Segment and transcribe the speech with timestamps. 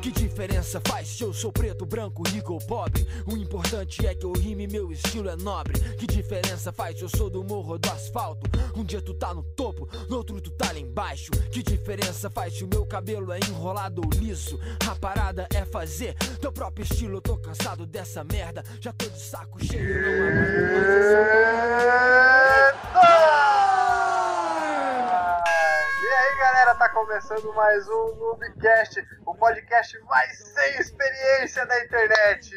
[0.00, 3.06] Que diferença faz se eu sou preto, branco, rico ou pobre?
[3.26, 5.78] O importante é que eu rime, meu estilo é nobre.
[5.98, 8.50] Que diferença faz se eu sou do morro ou do asfalto?
[8.74, 11.30] Um dia tu tá no topo, no outro tu tá lá embaixo.
[11.52, 14.58] Que diferença faz se o meu cabelo é enrolado ou liso?
[14.88, 17.18] A parada é fazer teu próprio estilo.
[17.18, 20.02] Eu tô cansado dessa merda, já tô de saco cheio.
[20.02, 22.09] Não aguento E
[26.92, 32.50] começando mais um Noobcast, o podcast mais sem experiência da internet.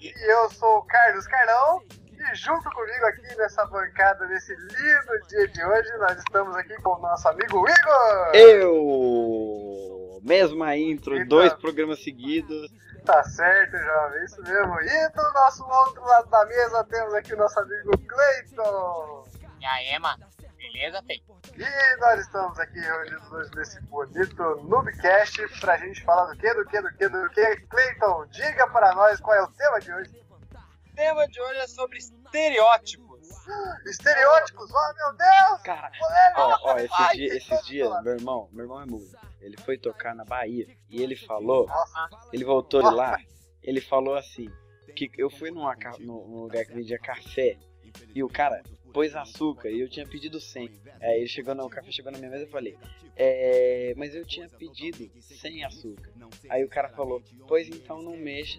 [0.00, 1.82] E eu sou o Carlos Carlão
[2.18, 6.90] e junto comigo aqui nessa bancada, nesse lindo dia de hoje, nós estamos aqui com
[6.90, 8.34] o nosso amigo Igor.
[8.34, 10.20] Eu!
[10.22, 11.28] Mesma intro, Então.
[11.28, 12.68] dois programas seguidos.
[13.04, 14.80] Tá certo, jovem, isso mesmo.
[14.80, 19.24] E do nosso outro lado da mesa temos aqui o nosso amigo Cleiton.
[19.60, 20.26] E aí, mano?
[20.76, 21.22] Beleza, Fei?
[21.56, 26.66] E nós estamos aqui reunidos hoje nesse bonito Noobcast pra gente falar do que, do
[26.66, 27.56] que, do que, do que.
[27.68, 30.10] Cleiton, diga para nós qual é o tema de hoje.
[30.30, 33.26] O tema de hoje é sobre estereótipos.
[33.86, 35.62] Estereótipos, oh meu Deus!
[35.62, 38.86] Cara, polêmica, ó, ó, esses, vai, dia- tem esses dias, meu irmão, meu irmão é
[38.86, 39.06] mudo.
[39.40, 43.18] Ele foi tocar na Bahia e ele falou, Nossa, ele voltou de lá,
[43.62, 44.52] ele falou assim,
[44.94, 47.56] que eu fui numa, num lugar que vendia café
[48.14, 48.62] e o cara
[48.96, 50.70] pôs açúcar e eu tinha pedido 100.
[51.02, 52.78] Aí ele chegou no o café chegou na minha mesa e eu falei,
[53.14, 56.10] é, mas eu tinha pedido sem açúcar.
[56.48, 58.58] Aí o cara falou, pois então não mexa,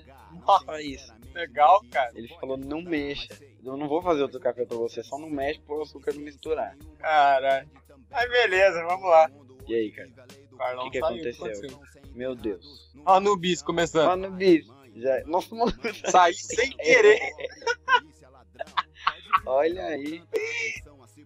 [0.64, 1.12] só isso.
[1.34, 2.12] Legal, cara.
[2.14, 3.30] Ele falou, não mexa.
[3.66, 6.78] Eu não vou fazer outro café pra você, só não mexe pro açúcar não misturar.
[7.00, 7.68] Caralho.
[8.12, 9.32] Aí, beleza, vamos lá.
[9.68, 10.10] E aí, cara?
[10.52, 11.82] O Carlão O que que saiu, aconteceu?
[12.14, 12.92] Meu Deus.
[13.04, 14.30] Ó, no bis começando.
[14.32, 14.72] Bicho.
[14.96, 15.24] Já...
[15.26, 15.74] Nossa, mano.
[16.12, 17.20] Saí sem querer.
[19.48, 20.24] Olha aí.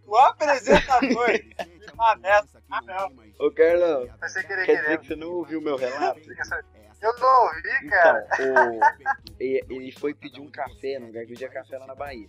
[0.05, 1.31] O apresentador.
[2.03, 2.59] Ah, nessa.
[2.67, 3.13] Ah, não.
[3.37, 4.07] Ô, Carlão,
[4.47, 6.19] querer quer dizer que você não ouviu meu relato?
[6.99, 8.27] Eu não ouvi, cara.
[8.33, 8.81] Então, o...
[9.39, 12.27] ele foi pedir um café num lugar que vendia café lá na Bahia.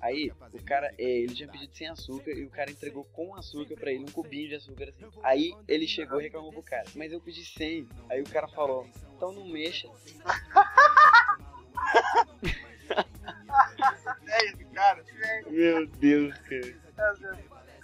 [0.00, 3.76] Aí, o cara, é, ele tinha pedido sem açúcar e o cara entregou com açúcar
[3.76, 5.08] pra ele, um cubinho de açúcar assim.
[5.22, 7.88] Aí ele chegou e reclamou pro cara, mas eu pedi sem.
[8.10, 9.88] Aí o cara falou, então não mexa.
[14.74, 15.04] É cara.
[15.46, 16.84] Meu Deus, cara.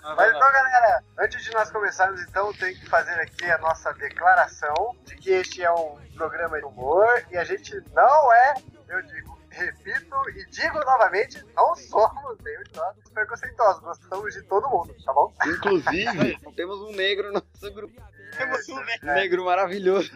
[0.02, 4.96] Mas então, galera, antes de nós começarmos, então, tem que fazer aqui a nossa declaração
[5.04, 8.54] de que este é um programa de humor e a gente não é,
[8.88, 14.68] eu digo, repito e digo novamente, não somos nenhum de nós preconceituosos, gostamos de todo
[14.70, 15.32] mundo, tá bom?
[15.46, 18.02] Inclusive, temos um negro no nosso grupo.
[18.36, 18.96] Temos um né?
[19.02, 20.10] Um negro maravilhoso.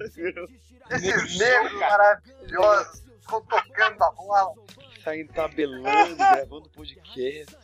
[0.00, 4.54] Esses Negro negros maravilhosos ficam tocando a bola.
[5.08, 7.56] Tá entabelando, gravando podcast.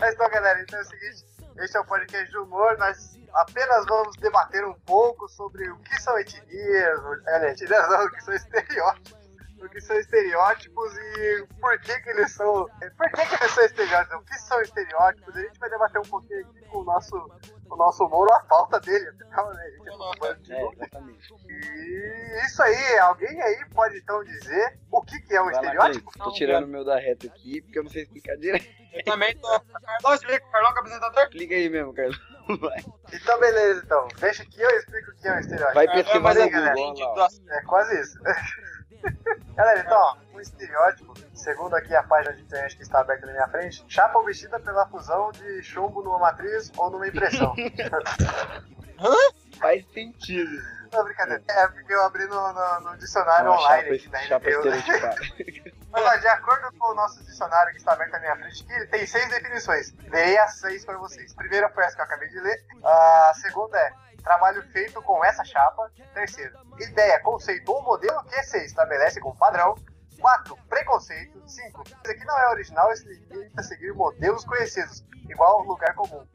[0.00, 1.24] Mas então, galera, então é o seguinte:
[1.58, 2.76] este é o podcast de humor.
[2.78, 8.10] Nós apenas vamos debater um pouco sobre o que são etnias, é, etnias não, o
[8.10, 9.19] que são estereótipos.
[9.60, 12.66] O que são estereótipos e por que, que eles são.
[12.96, 14.18] Por que, que eles são estereótipos?
[14.18, 15.36] O que são estereótipos?
[15.36, 17.30] A gente vai debater um pouquinho aqui com o nosso,
[17.68, 19.62] o nosso humor ou a falta dele, afinal, né?
[19.62, 20.62] A gente é um bando de É.
[21.48, 25.60] E isso aí, alguém aí pode então dizer o que, que é um Vai lá,
[25.60, 26.10] estereótipo?
[26.10, 26.30] Cleiton.
[26.30, 28.80] Tô tirando o meu da reta aqui, porque eu não sei explicar direito.
[28.92, 29.60] Eu também tô.
[29.60, 31.22] Carlão, explica o Carlão que é apresentador.
[31.24, 32.20] Explica aí mesmo, Carlos.
[32.60, 32.84] Vai.
[33.12, 34.08] Então, beleza, então.
[34.18, 35.74] Deixa que eu explico o que é um estereótipo.
[35.74, 36.50] Vai Carlão é pesquisar mais no.
[36.50, 37.14] Google.
[37.14, 37.52] lá, assunto.
[37.52, 38.18] É quase isso.
[39.56, 43.32] Galera, então, ó, um estereótipo, segundo aqui a página de internet que está aberta na
[43.32, 47.54] minha frente, chapa ou vestida pela fusão de chumbo numa matriz ou numa impressão.
[49.58, 50.50] Faz sentido.
[50.92, 51.42] Não, brincadeira.
[51.48, 54.68] É porque eu abri no, no- no dicionário Uma online chapa, aqui da chapa NPU.
[54.68, 55.70] estereotipada.
[55.92, 58.72] Mas ó, de acordo com o nosso dicionário que está aberto na minha frente, aqui,
[58.72, 59.90] ele tem seis definições.
[59.92, 61.32] Dei as seis para vocês.
[61.32, 62.64] A primeira foi essa que eu acabei de ler.
[62.84, 65.90] A segunda é trabalho feito com essa chapa.
[66.14, 69.74] Terceiro, ideia, conceito ou modelo que se estabelece como padrão.
[70.20, 70.56] 4.
[70.68, 71.42] Preconceito.
[71.46, 71.82] 5.
[71.82, 76.26] Isso aqui não é original, esse limita a seguir modelos conhecidos, igual lugar comum.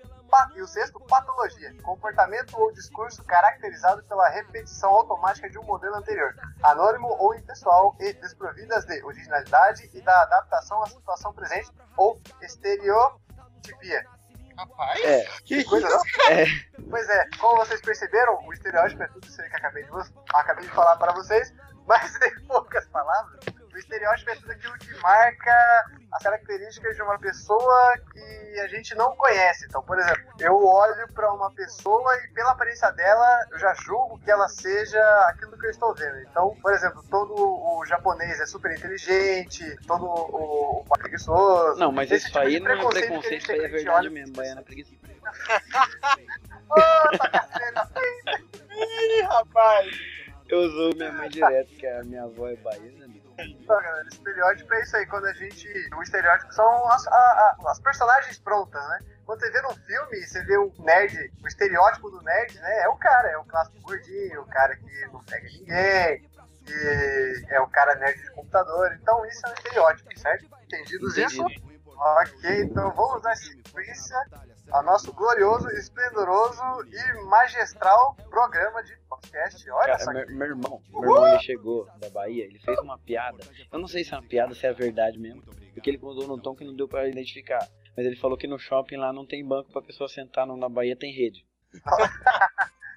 [0.54, 1.74] E o sexto, patologia.
[1.82, 8.12] Comportamento ou discurso caracterizado pela repetição automática de um modelo anterior anônimo ou impessoal e
[8.14, 14.06] desprovidas de originalidade e da adaptação à situação presente ou estereotipia.
[14.58, 16.02] Rapaz, É, que Coisa não?
[16.32, 16.46] É.
[16.90, 19.90] Pois é, como vocês perceberam, o estereótipo é tudo isso aí que eu acabei de,
[20.34, 21.54] acabei de falar para vocês,
[21.86, 23.40] mas em poucas palavras,
[23.76, 28.96] o estereótipo é tudo aquilo que marca as características de uma pessoa que a gente
[28.96, 29.66] não conhece.
[29.66, 34.18] Então, por exemplo, eu olho para uma pessoa e pela aparência dela, eu já julgo
[34.20, 36.20] que ela seja aquilo que eu estou vendo.
[36.22, 41.80] Então, por exemplo, todo o japonês é super inteligente, todo o, o preguiçoso.
[41.80, 44.62] Não, mas Esse isso tipo aí não é preconceito isso aí é verdade mesmo, baiana
[44.62, 44.94] preguiça.
[46.70, 47.90] Ô, tá caceta.
[48.76, 49.96] Ih, rapaz.
[50.48, 53.05] Eu uso minha mãe direto, que a minha avó é baiana.
[53.38, 55.68] Então, galera, estereótipo é isso aí, quando a gente.
[55.96, 59.00] O estereótipo são as, a- a- as personagens prontas, né?
[59.26, 62.82] Quando você vê num filme, você vê o nerd, o estereótipo do nerd, né?
[62.84, 66.30] É o cara, é o clássico gordinho, o cara que não pega ninguém,
[66.66, 68.94] que é o cara nerd de computador.
[69.02, 70.46] Então isso é um estereótipo, certo?
[70.64, 71.42] Entendidos isso?
[71.42, 71.76] Entendido.
[71.98, 74.18] Ok, então vamos dar sequência
[74.72, 79.70] ao nosso glorioso, esplendoroso e magistral programa de podcast.
[79.72, 82.98] Olha Cara, só meu, meu irmão, meu irmão ele chegou da Bahia, ele fez uma
[82.98, 83.44] piada.
[83.72, 85.42] Eu não sei se é uma piada, se é verdade mesmo,
[85.74, 87.66] porque ele contou num tom que não deu pra identificar.
[87.96, 90.68] Mas ele falou que no shopping lá não tem banco pra pessoa sentar, não, na
[90.68, 91.46] Bahia tem rede.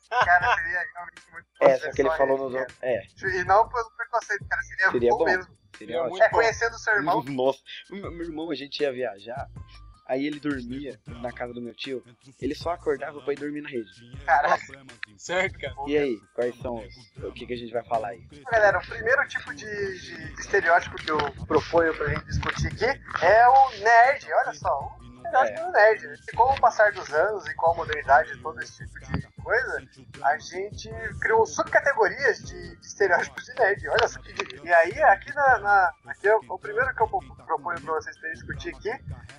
[0.08, 2.60] cara seria realmente muito É, só que ele falou nos cara.
[2.62, 2.78] outros.
[2.82, 5.24] É, E não pelo preconceito, cara, seria, Seria bom, bom.
[5.24, 5.58] mesmo.
[5.76, 6.10] seria É ótimo.
[6.10, 7.60] muito É, conhecendo o seu irmão, Nossa,
[7.90, 9.48] meu irmão, a gente ia viajar,
[10.08, 12.02] aí ele dormia na casa do meu tio,
[12.40, 13.88] ele só acordava pra ir dormir na rede.
[14.24, 14.64] caraca.
[15.16, 15.74] Certo, cara.
[15.86, 16.94] E aí, quais são os.
[17.24, 18.26] O que, que a gente vai falar aí?
[18.50, 23.48] Galera, o primeiro tipo de, de estereótipo que eu proponho pra gente discutir aqui é
[23.48, 24.26] o nerd.
[24.32, 25.64] Olha só, o estereótipo É.
[25.66, 26.06] do nerd.
[26.06, 26.16] né?
[26.32, 29.28] E com o passar dos anos e com a modernidade de todo esse tipo de
[29.48, 29.82] coisa,
[30.24, 30.90] a gente
[31.20, 33.88] criou subcategorias de, de estereótipos de nerd.
[33.88, 34.34] Olha só que.
[34.62, 35.58] E aí, aqui na.
[35.58, 38.92] na- aqui eu- o primeiro que eu pro- proponho pra vocês pra discutir aqui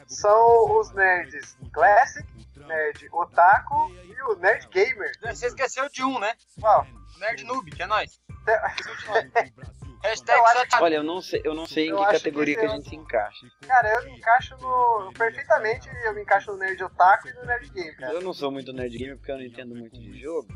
[0.07, 2.27] são os nerds classic,
[2.57, 5.11] nerd otaku e o nerd gamer.
[5.21, 6.33] Você esqueceu de um, né?
[6.59, 6.87] Uau,
[7.19, 8.19] Nerd noob, que é nóis.
[8.45, 9.88] te- Hashtag Eu
[10.23, 12.61] só te- Olha, eu não sei, eu não sei em Eu que acho categoria que
[12.61, 13.47] que a gente se encaixa.
[13.67, 15.11] Cara, eu me encaixo no.
[15.17, 18.13] Perfeitamente, eu me encaixo no nerd otaku e no nerd game, cara.
[18.13, 20.47] Eu não sou muito nerd gamer porque eu não entendo muito de jogo.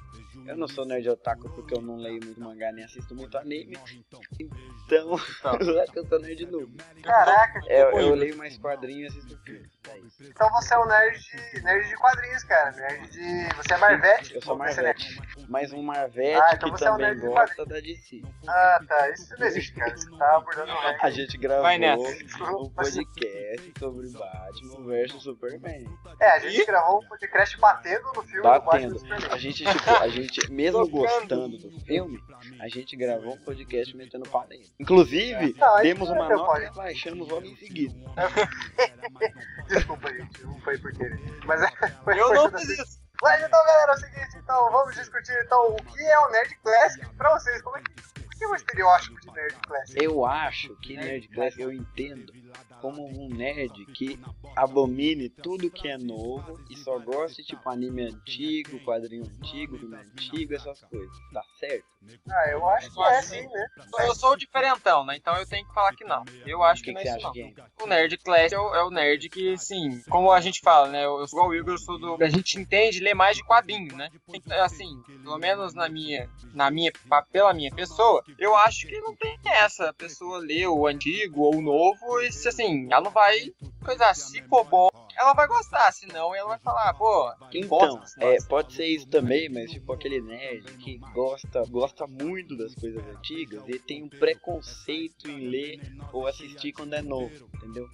[0.46, 3.78] Eu não sou nerd otaku porque eu não leio muito mangá nem assisto muito anime.
[3.98, 4.22] Então,
[5.60, 6.76] eu acho que eu sou nerd noob.
[7.04, 9.70] Caraca, É, eu leio mais quadrinhos e assisto filme.
[9.90, 10.24] É isso.
[10.24, 12.72] então você é um nerd de, nerd de quadrinhos, cara.
[12.72, 13.56] Nerd de.
[13.56, 14.36] Você é Marvete?
[14.36, 15.22] Eu sou Marvete.
[15.50, 18.22] Mais um Marvete Ah, então que você é um também nerd de gosta da DC.
[18.48, 19.10] Ah, tá.
[19.10, 19.96] Isso não existe, cara.
[19.96, 20.98] Você tá abordando nerd.
[21.02, 22.02] A gente gravou Vai nessa.
[22.44, 26.00] um podcast sobre Batman vs Superman.
[26.20, 28.64] É, a gente gravou um podcast batendo no filme Batendo.
[28.64, 29.30] do Batman do Superman.
[29.32, 30.92] A gente, tipo, a gente, mesmo Tocando.
[30.92, 32.20] gostando do filme,
[32.60, 34.70] a gente gravou um podcast metendo pau nele.
[34.80, 37.94] Inclusive, Não, aí demos uma nota e baixamos logo em seguida.
[39.68, 40.44] Desculpa, gente.
[40.44, 41.20] Não foi por querer.
[41.46, 41.68] Mas é.
[42.04, 43.04] Foi, Eu foi não fiz isso.
[43.22, 46.56] Mas então, galera, é o seguinte, então, vamos discutir então o que é o Nerd
[46.62, 47.62] Classic pra vocês.
[47.62, 50.04] Como é que, o que é o estereótipo de Nerd Classic?
[50.04, 52.34] Eu acho que Nerd Classic eu entendo
[52.82, 54.20] como um nerd que
[54.56, 60.54] abomine tudo que é novo e só goste tipo anime antigo, quadrinho antigo, filme antigo,
[60.56, 61.16] essas coisas.
[61.32, 61.86] Tá certo?
[62.30, 63.68] Ah, eu acho que é sim, né?
[64.00, 65.16] Eu sou o diferentão, né?
[65.16, 66.26] Então eu tenho que falar que não.
[66.46, 67.86] Eu acho O que, que, não que é isso não.
[67.86, 71.06] O nerd classic é o, é o nerd que, assim, como a gente fala, né?
[71.06, 72.22] Eu sou igual o Igor, eu sou do.
[72.22, 74.10] A gente entende ler mais de quadrinho, né?
[74.34, 76.92] Então, Assim, pelo menos na minha, na minha,
[77.32, 79.90] pela minha pessoa, eu acho que não tem essa.
[79.90, 83.54] A pessoa lê o antigo ou o novo e, se, assim, ela não vai.
[83.84, 88.26] Coisa, se for bom, ela vai gostar, senão ela vai falar, pô, que Então, bosta
[88.26, 92.74] esse é, pode ser isso também, mas tipo aquele nerd que gosta, gosta muito das
[92.76, 95.82] coisas antigas e tem um preconceito em ler
[96.12, 97.90] ou assistir quando é novo, entendeu?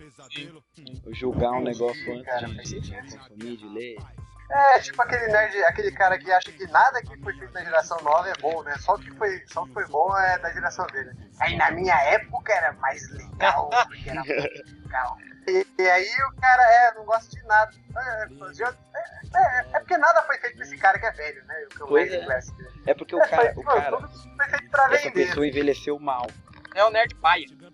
[1.12, 3.98] Julgar um negócio antes Cara, de, de consumir, de ler.
[4.50, 7.98] É, tipo aquele nerd, aquele cara que acha que nada que foi feito na geração
[8.01, 8.75] nova é bom, né?
[8.80, 11.12] Só o que foi, só que foi bom é da geração dele.
[11.40, 14.28] Aí na minha época era mais legal, porque era mais
[14.83, 15.18] legal.
[15.47, 17.71] E, e aí o cara, é, não gosta de nada.
[17.95, 21.45] É, já- é, é, é porque nada foi feito pra esse cara que é velho,
[21.45, 21.64] né?
[21.66, 22.26] O que é o Pois é.
[22.26, 22.40] Né?
[22.88, 25.28] É porque o É, cara, foi, o cara, foi feito pra essa vender.
[25.28, 26.26] pessoa envelheceu mal.
[26.76, 27.16] É o nerd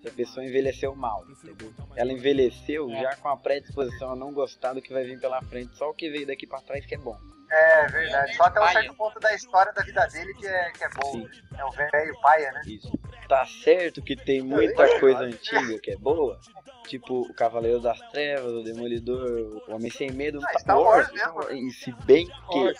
[0.05, 1.73] Essa pessoa envelheceu mal, entendeu?
[1.95, 3.01] Ela envelheceu É.
[3.01, 5.93] já com a predisposição a não gostar do que vai vir pela frente, só o
[5.93, 7.17] que veio daqui pra trás que é bom.
[7.49, 8.35] É verdade.
[8.35, 11.11] Só até um certo ponto da história da vida dele que é, que é bom.
[11.11, 11.29] Sim.
[11.57, 12.61] É o velho paia, né?
[12.67, 12.91] Isso.
[13.27, 16.39] Tá certo que tem muita coisa antiga que é boa,
[16.87, 21.07] tipo o Cavaleiro das Trevas, o Demolidor, o Homem Sem Medo, Ah, Star, Star Wars.
[21.11, 21.51] Wars mesmo.
[21.67, 22.73] E se bem que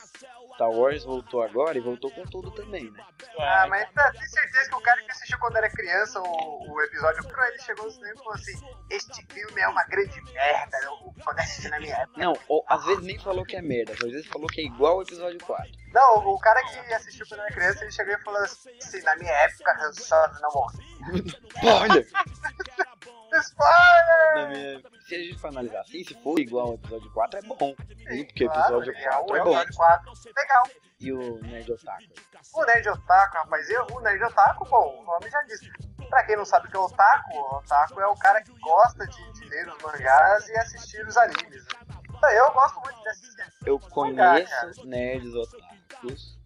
[0.55, 3.03] Star Wars voltou agora e voltou com tudo também, né?
[3.38, 6.81] Ah, mas tá, tenho certeza que o cara que assistiu quando era criança o, o
[6.81, 8.53] episódio pro ele chegou no cinema e falou assim:
[8.89, 12.19] Este filme é uma grande merda, eu, quando assisti na minha época.
[12.19, 14.97] Não, ou, às vezes nem falou que é merda, às vezes falou que é igual
[14.97, 15.69] o episódio 4.
[15.93, 19.31] Não, o cara que assistiu quando era criança, ele chegou e falou assim: Na minha
[19.31, 20.85] época, Han Solo não morreu.
[21.55, 22.07] Spoiler!
[23.42, 24.48] Spoiler!
[24.50, 27.75] Minha- Se a gente for analisar assim, se for igual ao episódio 4 é bom.
[28.10, 29.50] Sim, porque o Claro, episódio é o 4 é bom.
[29.51, 30.12] episódio 4.
[30.36, 30.63] Legal.
[31.00, 32.04] E o Nerd Otaku?
[32.54, 35.60] O Nerd Otaku, rapaz, eu, o Nerd Otaku, bom, o nome já diz.
[36.10, 39.06] Pra quem não sabe o que é Otaku, o Otaku é o cara que gosta
[39.08, 41.65] de, de ler os mangás e assistir os animes.
[42.18, 43.46] Então, Eu gosto muito de assistir.
[43.65, 46.39] Eu Mangá, conheço nerds otakus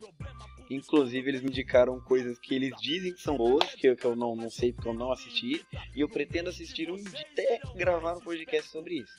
[0.70, 4.16] Inclusive, eles me indicaram coisas que eles dizem que são boas, que eu, que eu
[4.16, 5.66] não, não sei porque eu não assisti.
[5.96, 9.14] E eu pretendo assistir um dia até gravar um podcast sobre isso.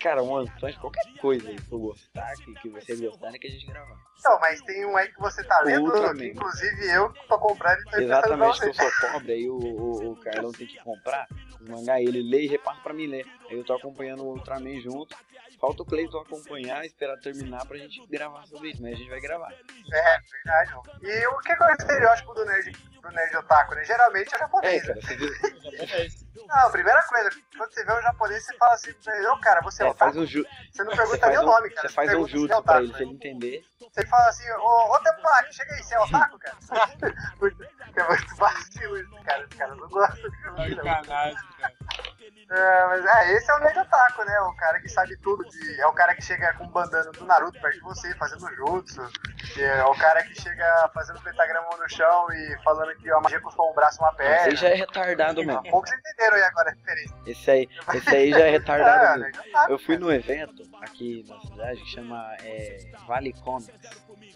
[0.00, 3.46] Cara, um Punch, qualquer coisa aí que eu gostar, que, que você gostar, né, que
[3.46, 3.96] a gente gravar.
[4.24, 7.84] Não, mas tem um aí que você tá lendo, que inclusive eu tô comprando e
[7.84, 11.26] tô pra Exatamente, que eu sou pobre, aí o, o, o Carlão tem que comprar
[11.68, 13.26] mangá, ele lê e repassa pra mim ler.
[13.50, 15.16] Eu tô acompanhando o Ultraman junto.
[15.60, 19.20] Falta o Cleiton acompanhar, esperar terminar pra gente gravar sobre isso, mas a gente vai
[19.20, 19.52] gravar.
[19.52, 20.72] É, verdade.
[21.02, 23.84] E o que é o estereótipo do nerd, do nerd otaku, né?
[23.84, 24.82] Geralmente é o É, japonês.
[24.82, 24.94] né?
[24.94, 26.46] cara, você viu?
[26.46, 28.90] Não, a primeira coisa, quando você vê um japonês, você fala assim,
[29.30, 30.18] ô cara, você é, É, faz otaku?
[30.24, 30.44] um ju...
[30.72, 31.88] Você não Você pergunta faz nem o um, nome, cara.
[31.88, 32.96] você faz um pergunta se é jutsu pra ele, né?
[32.98, 33.64] se ele entender.
[33.80, 36.56] Você fala assim, ô, ô Tepak, chega aí, você é otaku, cara?
[37.94, 39.46] Porque é muito vacilo isso, cara.
[39.48, 40.74] Os caras não gostam de filme.
[40.74, 41.74] Sacanagem, cara.
[42.50, 44.38] É, mas é, esse é o nerd otaku, né?
[44.40, 45.44] O cara que sabe tudo.
[45.44, 48.46] De, é o cara que chega com um bandana do Naruto perto de você, fazendo
[48.56, 49.00] jutsu.
[49.54, 53.40] que É o cara que chega fazendo pentagrama no chão e falando que a magia
[53.40, 54.44] custou um braço e uma Esse perna.
[54.46, 55.62] aí já é retardado mesmo.
[55.70, 57.16] Poucos entenderam aí agora a referência.
[57.26, 59.72] Esse aí, esse aí já é É, retardado otaku.
[59.72, 63.72] Eu fui num evento aqui na cidade que chama é, Vale Comics.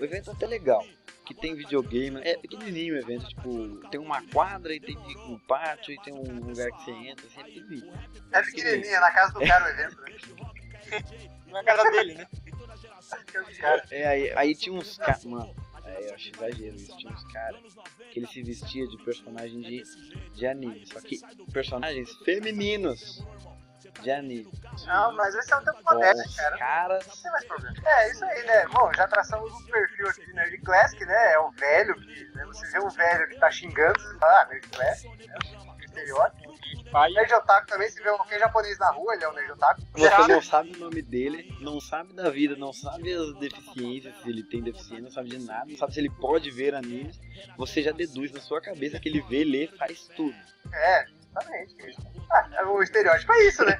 [0.01, 0.85] O evento é até legal,
[1.29, 5.93] que tem videogame, é pequenininho o evento, tipo, tem uma quadra e tem um pátio
[5.93, 7.93] e tem um lugar que você entra, assim, é pequenininho.
[8.33, 10.17] É pequenininha, na casa do cara o evento, né?
[11.49, 12.27] Na casa dele, né?
[13.91, 15.55] É, aí, aí tinha uns caras, mano,
[15.85, 17.61] é, eu acho exagero isso, tinha uns caras
[18.11, 19.83] que ele se vestia de personagem de,
[20.35, 21.21] de anime, só que
[21.53, 23.23] personagens femininos
[24.03, 24.53] de anime.
[24.87, 26.99] Não, mas esse é um tempo moderno, os cara.
[27.07, 27.77] Não tem mais problema.
[27.85, 28.67] É, isso aí, né?
[28.69, 31.33] Bom, já traçamos um perfil aqui de Nerd Classic, né?
[31.33, 32.25] É o velho que.
[32.35, 32.45] Né?
[32.47, 35.35] Você vê um velho que tá xingando, você fala, ah, Nerd Classic, né?
[35.85, 36.59] Estereótipo.
[36.91, 39.83] Pai, Nerd Otaku também, se vê qualquer japonês na rua, ele é um Nerd Otaku.
[39.95, 44.29] Você não sabe o nome dele, não sabe da vida, não sabe as deficiências, se
[44.29, 47.21] ele tem deficiência, não sabe de nada, não sabe se ele pode ver animes.
[47.57, 50.37] Você já deduz na sua cabeça que ele vê, lê, faz tudo.
[50.73, 51.97] É, justamente.
[52.31, 53.79] Ah, o estereótipo é isso, né?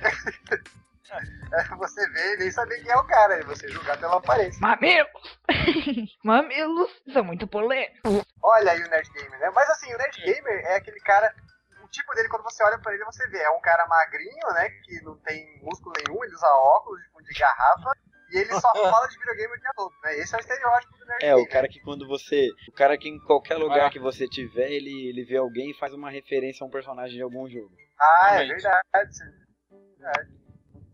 [1.53, 4.61] É você vê e nem saber quem é o cara, e você julgar pela aparência.
[4.61, 5.41] Mamilos!
[6.23, 8.25] Mamilos são muito polêmicos.
[8.43, 9.51] Olha aí o Nerd Gamer, né?
[9.55, 11.35] Mas assim, o Nerd Gamer é aquele cara.
[11.83, 13.39] O tipo dele, quando você olha pra ele, você vê.
[13.39, 14.69] É um cara magrinho, né?
[14.85, 17.93] Que não tem músculo nenhum, ele usa óculos fundo de garrafa.
[18.31, 20.19] E ele só fala de videogame o dia todo, né?
[20.19, 22.49] Esse é o estereótipo do Nerd É, o cara que quando você.
[22.69, 23.91] O cara que em qualquer lugar Ah.
[23.91, 27.23] que você tiver, ele, ele vê alguém e faz uma referência a um personagem de
[27.23, 27.75] algum jogo.
[27.99, 28.63] Ah, é Realmente.
[28.63, 29.11] verdade.
[29.99, 30.39] Verdade.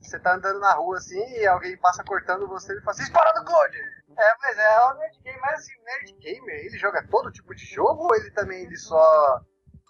[0.00, 3.32] Você tá andando na rua assim e alguém passa cortando você e fala assim, espara
[3.32, 3.76] do Gold!
[4.16, 7.54] É, mas é o Nerd Gamer, mas assim, o Nerd Gamer, ele joga todo tipo
[7.54, 9.40] de jogo ou ele também ele só.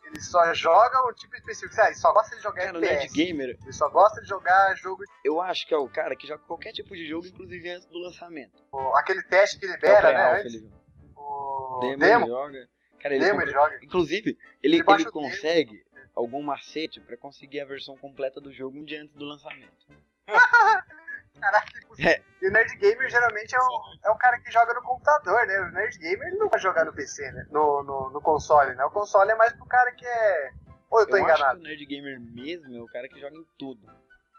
[0.07, 1.81] Ele só joga um tipo específico?
[1.81, 3.15] Ah, ele só gosta de jogar Cara, o Nerd FPS.
[3.15, 5.03] Gamer, Ele só gosta de jogar jogo.
[5.25, 7.99] eu acho que é o cara que joga qualquer tipo de jogo, inclusive antes do
[7.99, 8.53] lançamento.
[8.57, 10.41] tipo, aquele teste que É o libera, né?
[10.47, 10.71] ele
[11.17, 12.69] o Demo, demo, ele joga.
[13.01, 13.85] Cara, ele demo compra- ele joga.
[13.85, 15.11] Inclusive, ele, Ele ele o demo.
[15.13, 15.85] consegue
[16.15, 19.87] algum macete pra conseguir a versão completa do jogo um dia antes do lançamento.
[21.45, 22.11] Caraca, que impossível.
[22.11, 22.23] É.
[22.41, 25.61] E o Nerd Gamer geralmente é o, é o cara que joga no computador, né?
[25.61, 27.47] O Nerd Gamer ele não vai jogar no PC, né?
[27.51, 28.85] No, no, no console, né?
[28.85, 30.53] O console é mais pro cara que é.
[30.91, 31.61] Ou eu tô eu acho enganado?
[31.61, 33.87] que o Nerd Gamer mesmo é o cara que joga em tudo.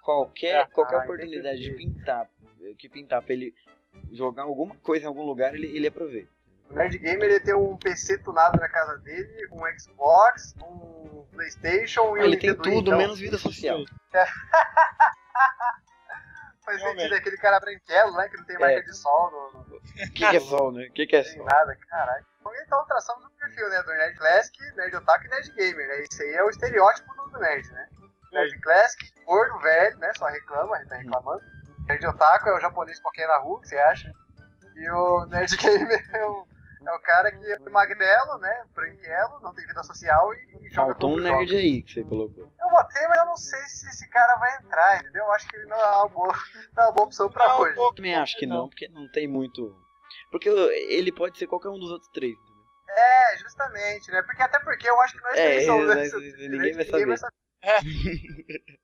[0.04, 2.28] Qualquer, É, qualquer ah, oportunidade de pintar,
[2.78, 3.54] que pintar pra ele
[4.12, 6.30] jogar alguma coisa em algum lugar, ele, ele aproveita.
[6.72, 12.18] O Nerd Gamer ele tem um PC tunado na casa dele, um Xbox, um Playstation
[12.18, 13.84] e um ele tem Nintendo Wii, tudo, então, menos vida social.
[16.66, 17.02] Faz Realmente.
[17.02, 18.28] sentido, é aquele cara branquelo, né?
[18.30, 19.82] Que não tem marca de sol, no, no- O
[20.14, 20.86] que, que é sol, né?
[20.88, 21.46] O que, que é tem sol?
[21.46, 22.26] nada, caralho.
[22.66, 23.82] Então traçamos o perfil, né?
[23.84, 26.00] Do Nerd Classic, Nerd Otaku e Nerd Gamer, né?
[26.02, 27.88] Esse aí é o estereótipo do, do nerd, né?
[28.32, 30.12] Nerd Classic, gordo, velho, né?
[30.18, 31.42] Só reclama, ele tá reclamando.
[31.88, 34.12] Nerd Otaku é o japonês qualquer na rua, que você acha?
[34.76, 36.48] E o Nerd Gamer é o,
[36.88, 38.66] é o cara que é magrelo, né?
[38.74, 42.52] Branquelo, não tem vida social e, e joga Faltou um nerd aí que você colocou.
[42.60, 45.24] Eu botei, mas eu não sei se esse cara vai entrar, entendeu?
[45.24, 46.28] Eu acho que ele não é uma boa,
[46.76, 47.76] não é uma boa opção pra Não, hoje.
[47.76, 49.76] pô, Também acho que não, porque não tem muito.
[50.32, 52.34] Porque ele pode ser qualquer um dos outros três.
[52.34, 52.56] entendeu?
[52.90, 54.22] É, justamente, né?
[54.24, 57.18] Porque até porque eu acho que nós É, três somos mas esses- ninguém vai ninguém
[57.18, 57.20] saber.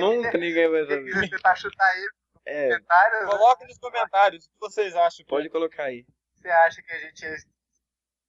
[0.00, 1.30] Nunca ninguém vai saber.
[1.30, 2.06] tentar chutar aí
[2.46, 3.26] É, comentários, né?
[3.26, 5.24] Coloque nos comentários o que vocês acham.
[5.26, 6.04] pode colocar aí.
[6.42, 7.36] Você acha que a gente é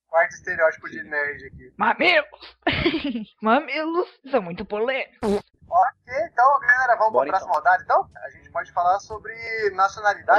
[0.08, 1.74] quarto estereótipo de nerd aqui.
[1.77, 2.58] Mamilos!
[3.41, 5.41] Mamilos são muito polêmicos.
[5.67, 8.08] Ok, então, galera, vamos Bora, pra próxima rodada, então?
[8.24, 9.34] A gente pode falar sobre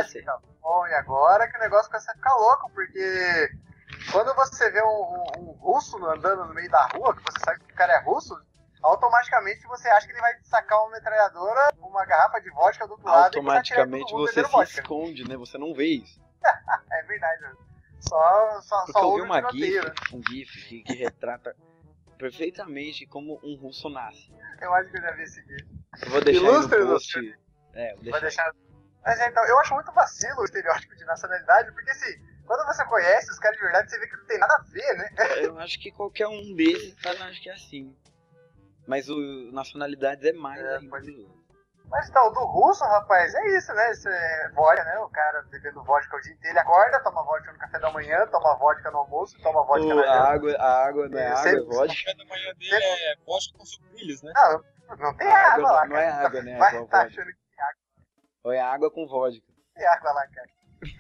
[0.05, 0.23] ser.
[0.23, 0.41] então.
[0.63, 3.51] Bom, e agora que o negócio começa a ficar louco, porque
[4.13, 7.59] quando você vê um, um- um russo andando no meio da rua, que você sabe
[7.65, 8.33] que o cara é russo,
[8.81, 13.07] automaticamente você acha que ele vai sacar uma metralhadora, uma garrafa de vodka do outro
[13.07, 14.81] lado e em Automaticamente todo mundo você se vodka.
[14.83, 15.37] esconde, né?
[15.37, 16.23] Você não vê isso.
[16.93, 17.59] É verdade, mano.
[18.09, 21.57] Só, só, Porque só eu vi uma GIF, um GIF que, que retrata
[22.19, 24.33] perfeitamente como um russo nasce.
[24.61, 25.69] Eu acho que eu já vi esse vídeo.
[26.05, 27.39] Eu vou deixar Ilustre, no post.
[27.73, 28.21] É, vou deixar.
[28.21, 28.55] deixar.
[29.03, 32.85] Mas é, então, eu acho muito vacilo o estereótipo de nacionalidade, porque assim, quando você
[32.87, 35.11] conhece os caras de verdade, você vê que não tem nada a ver, né?
[35.43, 37.95] Eu acho que qualquer um desses, tá, acho que é assim.
[38.87, 39.17] Mas o
[39.53, 40.91] nacionalidades é mais É, ainda.
[40.91, 41.44] pode-
[41.91, 43.91] Mas então, do russo, rapaz, é isso, né?
[43.93, 44.99] Isso é vodka, né?
[44.99, 48.27] O cara bebendo vodka o dia inteiro, ele acorda, toma vodka no café da manhã,
[48.29, 50.29] toma vodka no almoço, toma vodka O- na a janta.
[50.33, 51.85] água, a água não é Eu água, sempre- é vodka.
[51.85, 54.33] O café da manhã dele é vodka com sucrilhos, né?
[54.35, 54.65] Não,
[54.99, 56.27] não tem A água, água lá, não é cara.
[56.27, 56.53] água, né?
[56.53, 57.81] É Vai tá achando que tem água,
[58.45, 59.47] Ou é água com vodka.
[59.75, 60.49] tem água lá, cara.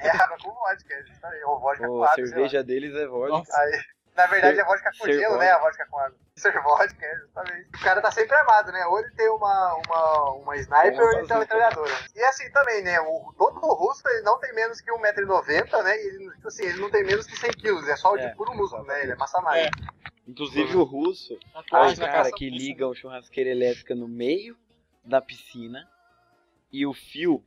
[0.01, 1.45] É água com vodka, é justamente.
[1.45, 2.27] Ou vodka Ou com a água, lá.
[2.29, 3.57] cerveja deles é vodka.
[3.59, 3.81] Aí,
[4.15, 5.51] na verdade, é vodka com gelo, né?
[5.51, 6.19] A vodka com água.
[6.37, 7.69] Ser vodka, é justamente.
[7.69, 8.85] O cara tá sempre armado, né?
[8.87, 11.39] Ou ele tem uma, uma, uma sniper Uma ou ele tem uma bazuca.
[11.39, 11.93] metralhadora.
[12.15, 13.01] E assim também, né?
[13.01, 15.97] O, todo russo ele não tem menos que 1,90m, né?
[15.97, 17.89] E ele, tipo assim, ele não tem menos que 100 kg.
[17.89, 19.03] É só o de É, puro músculo, né?
[19.03, 19.71] Ele é massa magra.
[20.27, 24.57] Inclusive o russo, é o Tatuagem na cara que liga o churrasqueira elétrica no meio
[25.05, 25.89] da piscina
[26.73, 27.45] e o fio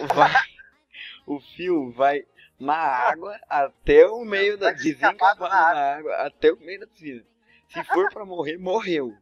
[0.00, 0.32] vai.
[1.26, 2.26] o fio vai
[2.58, 4.72] na água até o meio da.
[4.72, 7.24] Desencapado na água até o meio da piscina.
[7.70, 9.12] Se for pra morrer, morreu.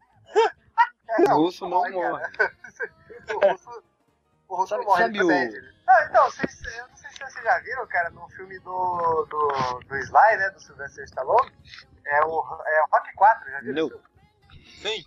[1.09, 2.25] É, O russo não morre, morre.
[3.35, 3.85] O russo,
[4.49, 4.85] o russo Sabe-
[5.19, 5.73] não morre, sabe o-.
[5.89, 9.81] Ah, então, vocês, eu não sei se vocês já viram, cara, no filme do, do,
[9.87, 10.51] do Sly, né?
[10.51, 11.53] Do Sylvester Stallone.
[12.05, 13.89] É o, é o Rock 4, já viram?
[13.89, 14.01] Não.
[14.81, 15.05] Sim.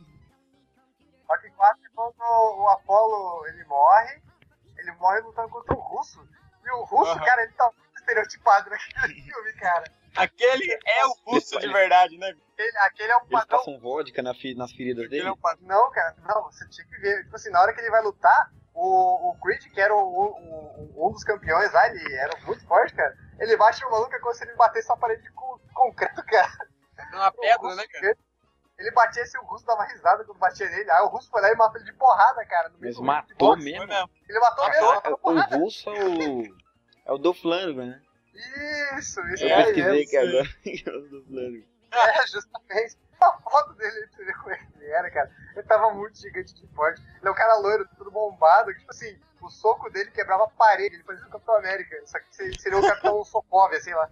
[1.27, 4.21] Rock 4 quando o Apollo ele morre,
[4.77, 6.27] ele morre lutando contra o russo.
[6.65, 7.25] E o russo, Aham.
[7.25, 9.91] cara, ele tá muito estereotipado naquele filme, cara.
[10.15, 12.33] Aquele é o russo de verdade, né?
[12.57, 13.57] Ele, aquele é um Eles padrão.
[13.59, 15.33] passam vodka na fi- nas feridas Aquele dele.
[15.33, 15.67] é padrão.
[15.67, 17.23] Não, cara, não, você tinha que ver.
[17.23, 21.07] Tipo assim, na hora que ele vai lutar, o, o Creed, que era o, o-
[21.07, 23.15] um dos campeões lá, ele era muito forte, cara.
[23.39, 26.69] Ele bate o maluco é como se ele batesse uma parede de con- concreto, cara.
[26.97, 28.17] É uma pedra, né, cara?
[28.77, 30.91] Ele batia esse, o russo dava risada quando batia nele.
[30.91, 32.69] Aí o russo foi lá e matou ele de porrada, cara.
[32.69, 33.63] No Mas matou boxe.
[33.63, 33.87] mesmo.
[33.87, 34.09] Mesmo.
[34.27, 36.43] Ele matou mesmo, Ah, matou o russo é o.
[37.05, 38.01] É o do Flamengo, né?
[38.97, 40.09] Isso, isso Eu aí pesquisei mesmo.
[40.09, 41.65] que agora é o do Flamengo.
[41.95, 42.97] É, justamente.
[43.21, 45.31] A foto dele pra ver como é que ele era, cara.
[45.55, 47.01] Ele tava muito gigante de forte.
[47.01, 48.71] Ele é um cara loiro, tudo bombado.
[48.73, 50.95] que, Tipo assim, o soco dele quebrava a parede.
[50.95, 51.95] Ele parecia o Capitão América.
[52.05, 54.09] Só que seria- o Capitão Sokovia, sei lá.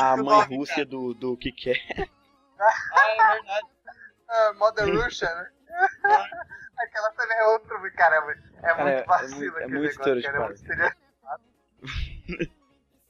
[0.00, 2.08] A mãe nome, Rússia do, do que que é.
[2.58, 3.66] Ah, é verdade.
[4.30, 5.50] Ah, Mother Russia, né?
[6.78, 8.32] Aquela também é outra, caramba.
[8.32, 10.36] É Cara, muito é vacilo muito- é aquele muito negócio, cara.
[10.36, 11.44] É muito estereotipado.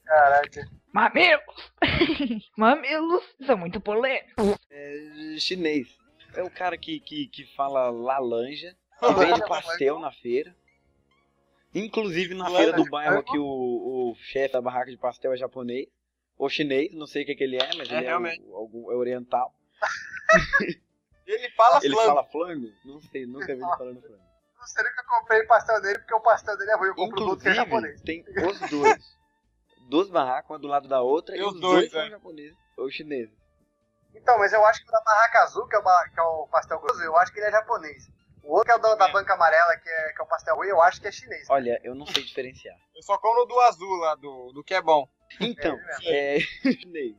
[0.06, 0.68] Caraca.
[0.98, 1.72] Mamilos!
[2.56, 4.58] Mamilos são muito polêmicos.
[4.68, 5.86] É chinês.
[6.34, 10.54] É o cara que, que, que fala lalanja, que vende pastel na feira.
[11.72, 13.44] Inclusive na feira do bairro é aqui, o,
[14.10, 15.86] o chefe da barraca de pastel é japonês.
[16.36, 18.42] Ou chinês, não sei o que, que ele é, mas É, ele é, realmente.
[18.44, 19.54] o- algum- é oriental.
[21.26, 22.08] Ele fala Ele flango.
[22.08, 22.72] fala flango?
[22.86, 24.22] Não sei, nunca vi ele falando flango.
[24.58, 26.88] Não sei nem que eu comprei pastel dele, porque o pastel dele é ruim.
[26.88, 28.00] Eu compro o outro que é japonês.
[28.00, 29.17] Inclusive, tem os dois.
[29.88, 32.10] Duas barracas, uma do lado da outra, E e os dois, dois são é.
[32.10, 33.34] japoneses ou chineses.
[34.14, 36.46] Então, mas eu acho que o da barraca azul, que é o, que é o
[36.48, 38.08] pastel grosso, eu acho que ele é japonês.
[38.42, 39.12] O outro que é o da, da É.
[39.12, 41.48] banca amarela, que é, que é o pastel ruim, eu acho que é chinês.
[41.50, 42.76] Olha, eu não sei diferenciar.
[42.94, 45.08] Eu só como do azul lá, do, do que é bom.
[45.40, 46.40] Então, É é
[46.72, 47.14] chinês.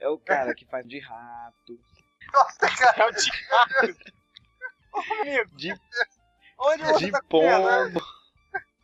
[0.00, 1.78] É o cara que faz de rato,
[2.32, 3.04] Nossa, cara.
[3.04, 3.98] É o Thiago.
[4.92, 5.72] Ô, amigo, de,
[6.58, 8.00] onde você de tá comendo?
[8.00, 8.06] pombo.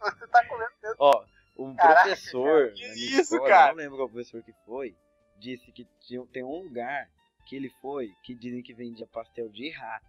[0.00, 0.96] Você tá comendo mesmo.
[0.98, 1.24] Ó,
[1.56, 2.72] um Caraca, professor.
[2.74, 3.70] Isso, escola, cara?
[3.72, 4.96] Eu não lembro qual professor que foi.
[5.38, 7.08] Disse que tinha, tem um lugar
[7.46, 10.06] que ele foi que dizem que vendia pastel de rato.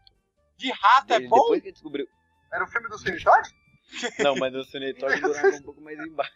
[0.57, 1.35] De rato é Ele- bom?
[1.41, 2.07] Depois que ele descobriu.
[2.51, 3.49] Era o filme do Sweeney Todd?
[4.19, 6.31] Não, mas o Sunetog durava um pouco mais embaixo.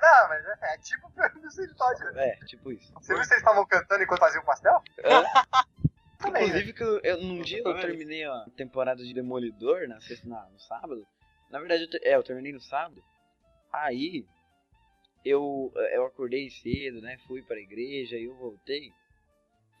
[0.00, 2.28] Não, mas é, é tipo o filme do Sweeney Todd, né?
[2.30, 2.92] É, tipo isso.
[2.94, 4.82] Você viu que vocês estavam cantando enquanto faziam o pastel?
[6.18, 6.48] Também, né?
[6.48, 10.48] Inclusive, que eu, eu- num dia eu terminei a temporada de Demolidor na sexta, na-
[10.48, 11.06] no sábado.
[11.50, 13.02] Na verdade, eu, é, eu terminei no sábado.
[13.82, 14.24] Aí,
[15.24, 17.18] eu, eu acordei cedo, né?
[17.26, 18.92] Fui pra igreja e eu voltei.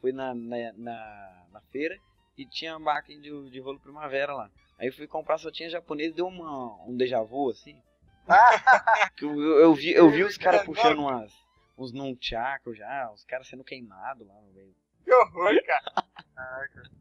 [0.00, 1.98] Fui na, na, na, na feira
[2.36, 4.50] e tinha uma barraca de, de rolo primavera lá.
[4.78, 7.80] Aí eu fui comprar, só tinha japonês, deu uma, um déjà vu assim.
[9.16, 11.32] Que eu, eu, eu vi, eu vi os caras puxando umas,
[11.78, 14.74] uns nunchaku já, os caras sendo queimados lá no meio.
[15.04, 16.08] Que horror, cara.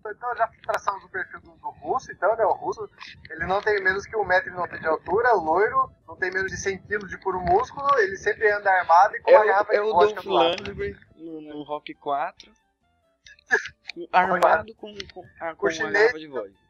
[0.05, 2.45] então já traçamos o perfil do, do russo, então, né?
[2.45, 2.89] O russo,
[3.29, 7.17] ele não tem menos que 1,90m de altura, loiro, não tem menos de 100kg de
[7.19, 10.21] puro músculo, ele sempre anda armado e com É, uma garrafa é de o vodka
[10.21, 10.75] Dolph do lado.
[11.15, 12.51] No, no Rock 4.
[14.11, 16.63] armado com, com, ah, com O uma chinês- garrafa de vodka.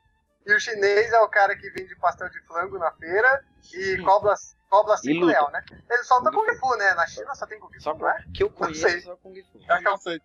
[0.46, 4.34] E o chinês é o cara que vende pastel de flango na feira e cobra,
[4.70, 5.32] cobra 5 luta.
[5.32, 5.64] real, né?
[5.90, 6.94] Ele solta Kung Kung Fu, né?
[6.96, 8.26] Na China só tem Kung Fu, Só não é?
[8.36, 9.60] que eu conheço só Kung Fu.
[9.70, 10.22] Eu não sei.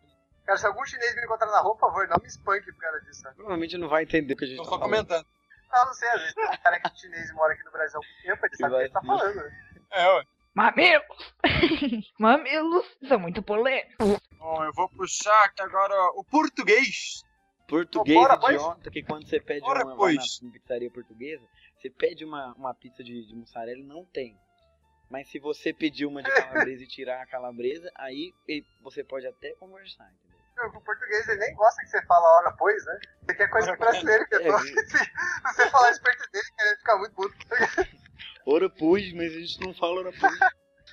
[0.48, 3.00] Cara, se algum chinês me encontrar na rua, por favor, não me espanque por causa
[3.02, 3.22] disso.
[3.22, 3.32] né?
[3.36, 4.90] Provavelmente não vai entender o que a gente Tô tá só falando.
[5.06, 5.26] comentando.
[5.70, 7.70] Ah, não sei, às vezes tem um cara que é chinês e mora aqui no
[7.70, 9.34] Brasil há algum tempo, ele Que sabe o que ele tá falando.
[9.36, 9.76] né?
[9.92, 10.24] É, ué.
[10.54, 11.34] Mamilos!
[12.18, 14.18] Mamilos são muito polêmicos.
[14.38, 17.22] Bom, eu vou puxar aqui agora o português.
[17.68, 18.54] Português Bora, pois.
[18.56, 20.40] idiota, que quando você pede Bora, uma vai na pois.
[20.50, 24.34] pizzaria portuguesa, você pede uma, uma pizza de, de mussarela e não tem.
[25.10, 28.32] Mas se você pedir uma de calabresa e tirar a calabresa, aí
[28.80, 30.27] você pode até conversar, entendeu?
[30.66, 32.98] O português ele nem gosta que você fala hora pois, né?
[33.22, 35.10] Isso aqui é coisa que brasileiro que É, é, se se
[35.44, 37.36] você falar de perto dele, ele fica muito puto.
[38.46, 40.38] Ora pois, mas a gente não fala ora pois.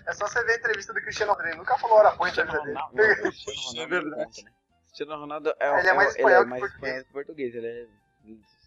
[0.08, 2.44] É só você ver a entrevista do Cristiano Ronaldo, ele nunca falou hora pois na
[2.44, 2.78] vida dele.
[3.22, 4.44] Cristiano Ronaldo é não verdade.
[4.44, 4.52] né?
[4.86, 6.96] Cristiano Ronaldo é, Ele é mais é, espanhol que mais português.
[6.96, 7.56] espanhol que português.
[7.56, 7.88] Ele, é,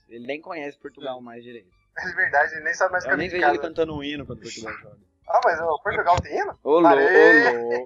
[0.08, 1.70] ele nem conhece Portugal mais direito.
[1.96, 4.26] É verdade, ele nem sabe mais Eu nem caminho de vejo ele cantando um hino
[4.26, 4.98] quando Portugal joga.
[5.28, 6.58] Ah, mas o Portugal tem hino?
[6.64, 7.78] Ô, louco, ô,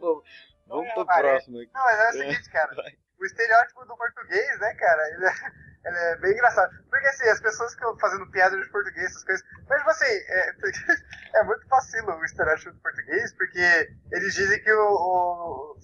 [0.00, 0.24] louco.
[0.70, 1.30] Vamos pro Parei.
[1.32, 1.70] próximo aqui.
[1.74, 2.74] Não, mas é o seguinte, cara.
[2.74, 2.98] Vai.
[3.18, 5.32] O estereótipo do português, né, cara, ele é,
[5.84, 6.72] ele é bem engraçado.
[6.88, 9.46] Porque assim, as pessoas ficam fazendo piada de português, essas coisas.
[9.68, 10.50] Mas, tipo assim, é,
[11.40, 14.94] é muito vacilo o estereótipo do português, porque eles dizem que o.
[14.94, 15.78] o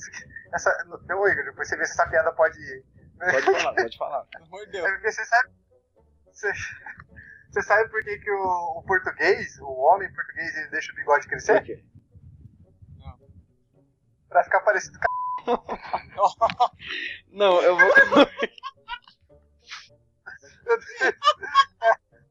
[0.54, 2.58] essa, não, Igor, depois você vê se essa piada pode.
[3.18, 4.24] Pode falar, pode falar.
[4.32, 4.86] pelo amor de Deus.
[4.86, 5.50] É porque você sabe.
[6.26, 6.52] Você,
[7.50, 11.24] você sabe por que, que o, o português, o homem português, ele deixa o bigode
[11.24, 11.62] Por crescer?
[11.64, 11.84] quê?
[14.36, 15.00] Pra ficar parecido
[15.46, 15.46] com
[17.32, 17.88] Não, eu vou.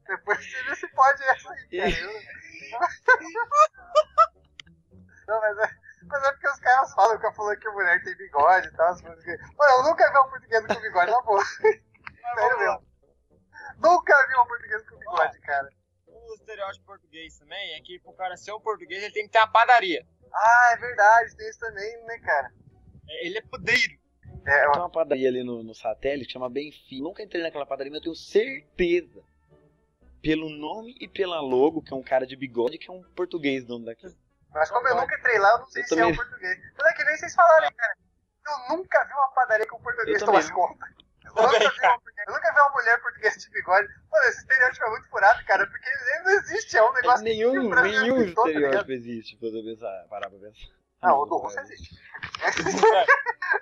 [0.06, 1.90] Depois você vê se pode essa aí, cara.
[5.26, 5.68] Não, mas é,
[6.04, 8.76] mas é porque os caras falam que eu falando que a mulher tem bigode e
[8.76, 8.92] tal.
[8.92, 9.36] As coisas que...
[9.56, 11.44] Mano, eu nunca vi um português com bigode, na boa.
[11.44, 11.82] Sério
[12.60, 12.86] mesmo.
[13.78, 15.68] Nunca vi um português com bigode, cara.
[16.06, 19.40] O estereótipo português também é que pro cara ser um português ele tem que ter
[19.40, 20.06] uma padaria.
[20.32, 22.52] Ah, é verdade, tem isso também, né, cara?
[23.08, 23.94] É, Ele é podeiro.
[24.46, 27.02] É, Tem uma padaria ali no, no satélite chama Benfica.
[27.02, 29.20] Nunca entrei naquela padaria, mas eu tenho certeza.
[30.22, 33.64] Pelo nome e pela logo, que é um cara de bigode, que é um português
[33.64, 34.06] dono daqui.
[34.52, 36.12] mas como eu nunca entrei lá, eu não sei Eu se é também.
[36.12, 36.58] um português.
[36.76, 37.96] Mas é que nem vocês falaram, cara.
[38.46, 40.62] Eu nunca vi uma padaria com português Eu tomasse também.
[40.68, 40.86] conta.
[41.36, 43.88] Eu nunca, vi uma, eu nunca vi uma mulher portuguesa de bigode.
[44.10, 46.76] Mano, esse estereótipo é muito furado, cara, porque ele não existe.
[46.76, 50.76] É um negócio que nenhum o nenhum tá estereótipo existe, você pensar, parar pra pensar.
[51.02, 51.94] Não, o do russo existe.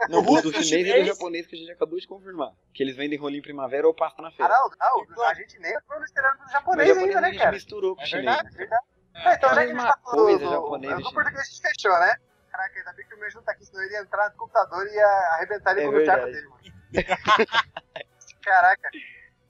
[0.09, 2.53] Não, o russo, do o chinês e do japonês que a gente acabou de confirmar.
[2.73, 4.55] Que eles vendem rolinho primavera ou pasta na Ah, feira.
[4.81, 7.39] não, não, a gente nem entrou no estereótipo do japonês japonês ainda, a né, gente
[7.41, 7.53] cara?
[7.53, 8.25] misturou com o É chinês.
[8.25, 8.51] verdade.
[8.51, 8.57] né?
[8.59, 8.85] Verdade.
[9.15, 11.15] É, então já que a gente tá falando do, japonês e do chinês.
[11.15, 12.17] português a gente fechou, né?
[12.51, 14.87] Caraca, ainda bem que o meu não tá aqui, senão ele ia entrar no computador
[14.87, 16.33] e ia arrebentar ele É com o teatro verdade.
[16.33, 16.63] dele, mano.
[18.43, 18.91] Caraca,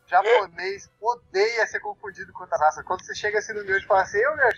[0.07, 2.83] japonês odeia ser confundido com outra raça.
[2.85, 4.51] Quando você chega assim no meu e fala assim, eu, meu,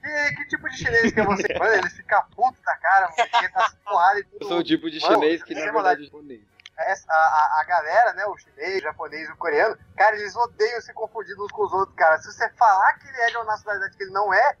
[0.00, 1.58] que, que tipo de chinês que é você?
[1.58, 4.42] Mano, ele fica puto da cara, mano, porque tá se porrada e tudo.
[4.42, 6.40] Eu sou o tipo de Mano, chinês que sem na verdade é japonês.
[6.78, 10.94] A, a, a galera, né, o chinês, o japonês, o coreano, cara, eles odeiam se
[10.94, 12.16] confundir uns com os outros, cara.
[12.18, 14.56] Se você falar que ele é de uma nacionalidade que ele não é,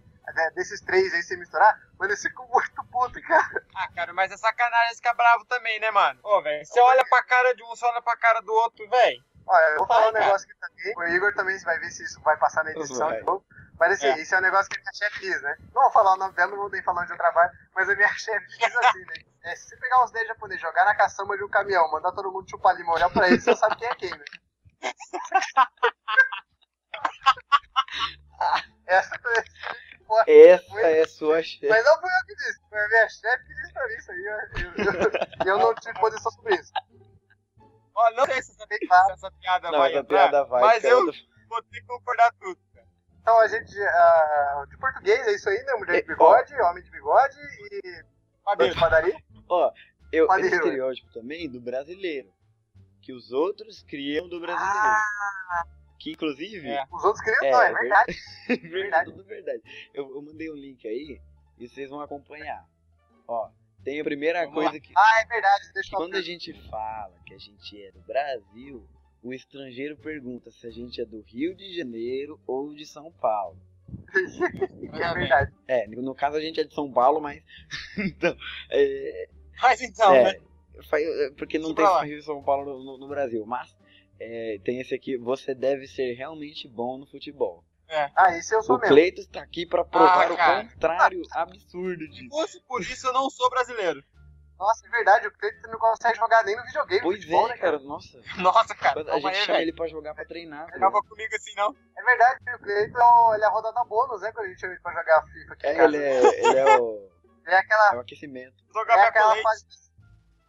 [0.54, 3.64] desses três aí, sem misturar, mano, eles ficam muito puto, cara.
[3.74, 6.20] Ah, cara, mas é sacanagem ficar bravo também, né, mano?
[6.22, 9.24] Ô, velho, você olha pra cara de um, você olha pra cara do outro, velho.
[9.46, 12.20] Olha, eu vou falar um negócio aqui também, o Igor também vai ver se isso
[12.20, 13.18] vai passar na edição Vai.
[13.18, 13.44] de novo.
[13.78, 14.18] Mas assim, É.
[14.20, 15.56] isso é um negócio que a minha chefe diz, né?
[15.74, 17.94] Não vou falar o nome dela, não vou nem falar onde eu trabalho, mas a
[17.94, 19.14] minha chefe diz assim, né?
[19.42, 22.30] É, se você pegar os 10 japoneses, jogar na caçamba de um caminhão, mandar todo
[22.30, 24.24] mundo chupar limão, olhar pra eles, você sabe quem é quem, né?
[28.86, 29.18] Essa Essa
[30.26, 31.68] é sua chefe.
[31.68, 34.12] Mas não fui eu que disse, foi a minha chefe que disse pra mim isso
[34.12, 34.24] aí.
[34.24, 34.34] Eu,
[34.84, 36.72] eu, eu- eu não tive posição sobre isso.
[37.94, 40.60] Ó, não sei se essa, essa piada Não, vai essa entrar, piada vai.
[40.62, 41.04] mas cara, eu
[41.48, 42.58] vou ter que concordar tudo.
[42.74, 42.86] cara.
[43.20, 45.72] Então a gente, ah, de português, é isso aí, né?
[45.74, 47.36] Mulher de É, bigode, homem de bigode
[47.72, 48.04] e
[48.44, 48.74] Padeiro.
[48.74, 49.16] de padaria.
[49.48, 49.72] Ó,
[50.12, 50.56] eu, esse Maneiro.
[50.56, 52.32] estereótipo também do brasileiro.
[53.02, 54.76] Que os outros criam do brasileiro.
[54.78, 55.64] Ah,
[56.00, 56.66] Que inclusive.
[56.68, 56.82] É.
[56.90, 57.72] os outros criam, É, não, é é
[58.56, 58.68] verdade.
[58.68, 59.62] verdade, tudo verdade.
[59.94, 61.20] Eu, eu mandei um link aí
[61.58, 62.66] e vocês vão acompanhar.
[63.28, 63.48] Ó,
[63.84, 64.92] tem a primeira Vamos coisa que.
[64.96, 68.84] Ah, é verdade, deixa eu Quando a gente fala que a gente é do Brasil,
[69.22, 73.56] o estrangeiro pergunta se a gente é do Rio de Janeiro ou de São Paulo.
[74.92, 75.52] É verdade.
[75.68, 77.42] É, no caso a gente é de São Paulo, mas.
[77.98, 78.36] então,
[78.70, 79.28] é,
[79.62, 80.40] Mas então, é, né?
[80.92, 82.02] é, porque não Isso tem lá.
[82.04, 83.44] Rio e São Paulo no, no- no Brasil.
[83.46, 83.74] Mas
[84.20, 87.64] é, tem esse aqui, você deve ser realmente bom no futebol.
[88.14, 88.94] Ah, isso eu sou O mesmo.
[88.94, 92.28] Cleiton está aqui para provar Ah, o contrário absurdo Se disso.
[92.30, 94.00] fosse por isso, eu não sou brasileiro.
[94.56, 97.00] Nossa, é verdade, o Cleiton não consegue jogar nem no videogame.
[97.00, 98.20] Pois futebol, é, né, cara, nossa.
[98.38, 99.12] Nossa, cara.
[99.12, 100.60] A gente chama ele pra jogar pra treinar.
[100.60, 100.80] Não ligado?
[100.92, 101.74] tava comigo assim, não.
[101.96, 104.30] É verdade, o Cleiton ele é a rodada bônus, né?
[104.32, 107.10] Quando a gente chama ele pra jogar FIFA aqui É, ele é, ele é o,
[107.46, 108.54] É aquela, é o aquecimento.
[108.72, 109.64] Jogar é aquela fase.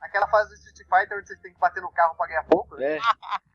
[0.02, 2.80] Aquela fase do Street Fighter onde você tem que bater no carro pra ganhar ponto.
[2.82, 2.98] É,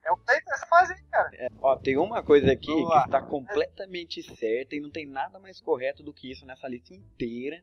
[0.04, 1.30] É o Cleiton essa fase aí, cara.
[1.34, 1.48] é.
[1.60, 6.02] Ó, tem uma coisa aqui que está completamente certa e não tem nada mais correto
[6.02, 7.60] do que isso nessa lista inteira.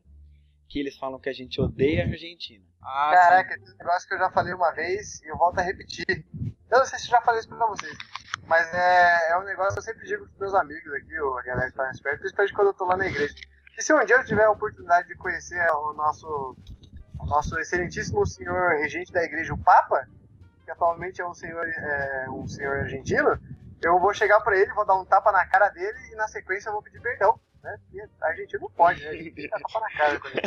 [0.68, 2.64] Que eles falam que a gente odeia a Argentina.
[2.82, 6.04] Ah, Caraca, esse negócio que eu já falei uma vez e eu volto a repetir.
[6.70, 7.96] Eu não sei se eu já falei isso pra vocês.
[8.46, 11.42] Mas é, é um negócio que eu sempre digo pros meus amigos aqui, ou a
[11.42, 13.34] galera que tá mais perto, principalmente quando eu tô lá na igreja.
[13.78, 16.56] E se um dia eu tiver a oportunidade de conhecer o nosso,
[17.24, 20.06] o nosso excelentíssimo senhor regente da igreja, o Papa,
[20.64, 23.38] que atualmente é um senhor, é, um senhor argentino,
[23.82, 26.68] eu vou chegar pra ele, vou dar um tapa na cara dele e na sequência
[26.68, 27.38] eu vou pedir perdão.
[27.62, 27.78] Né?
[27.84, 29.08] Porque argentino não pode, né?
[29.10, 30.20] A gente dá tapa na cara.
[30.20, 30.40] com ele.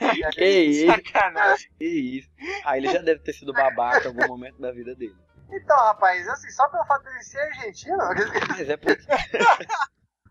[0.00, 1.70] A gente- Que isso, Sacanagem.
[1.78, 1.84] que
[2.18, 2.30] isso.
[2.64, 5.16] Ah, ele já deve ter sido babaca em algum momento da vida dele.
[5.50, 7.98] Então, rapaz, assim, só pelo fato dele ser argentino,
[8.48, 8.96] Mas é por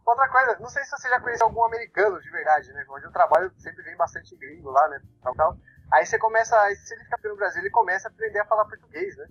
[0.03, 2.83] Outra coisa, não sei se você já conheceu algum americano de verdade, né?
[2.89, 4.99] Onde eu trabalho sempre vem bastante gringo lá, né?
[5.21, 5.57] Tal, tal.
[5.93, 8.45] Aí você começa, aí se ele fica aqui no Brasil, ele começa a aprender a
[8.45, 9.27] falar português, né?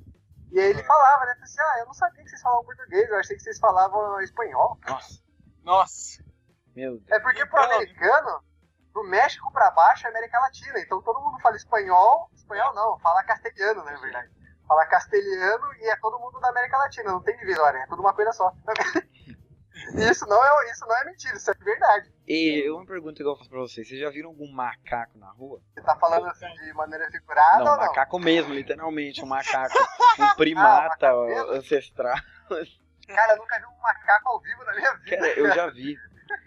[0.53, 1.33] E aí ele falava, né?
[1.33, 4.21] Falei assim, ah, eu não sabia que vocês falavam português, eu achei que vocês falavam
[4.21, 4.79] espanhol.
[4.87, 5.23] Nossa,
[5.63, 6.25] Nossa.
[6.75, 7.11] meu Deus.
[7.11, 8.43] É porque pro americano,
[8.93, 13.23] do México pra baixo é América Latina, então todo mundo fala espanhol, espanhol não, fala
[13.23, 14.31] castelhano, né, na verdade.
[14.67, 18.15] Fala castelhano e é todo mundo da América Latina, não tem divisória, é tudo uma
[18.15, 18.53] coisa só.
[19.99, 22.11] Isso não é, isso não é mentira, isso é verdade.
[22.27, 25.61] E uma pergunta que eu faço pra vocês: vocês já viram algum macaco na rua?
[25.75, 27.87] Você tá falando assim de maneira figurada não, ou não?
[27.87, 29.23] macaco mesmo, literalmente.
[29.23, 29.75] Um macaco,
[30.19, 31.51] um primata mesmo?
[31.53, 32.17] ancestral.
[33.07, 35.17] Cara, eu nunca vi um macaco ao vivo na minha vida.
[35.17, 35.99] Cara, eu já vi.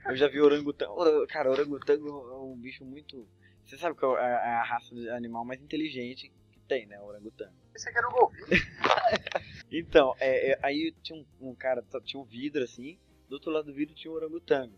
[0.06, 0.94] Eu já vi orangotango.
[0.94, 3.28] Ora- Cara, orangotango é um bicho muito.
[3.66, 7.00] Você sabe que é a, é a raça de animal mais inteligente que tem, né?
[7.00, 7.54] O orangotango.
[7.74, 8.48] Pensei que era um golfinho.
[9.76, 13.00] Então, é, é, aí tinha um, um cara, tinha um vidro assim,
[13.34, 14.74] do outro lado do vidro tinha um orangotango.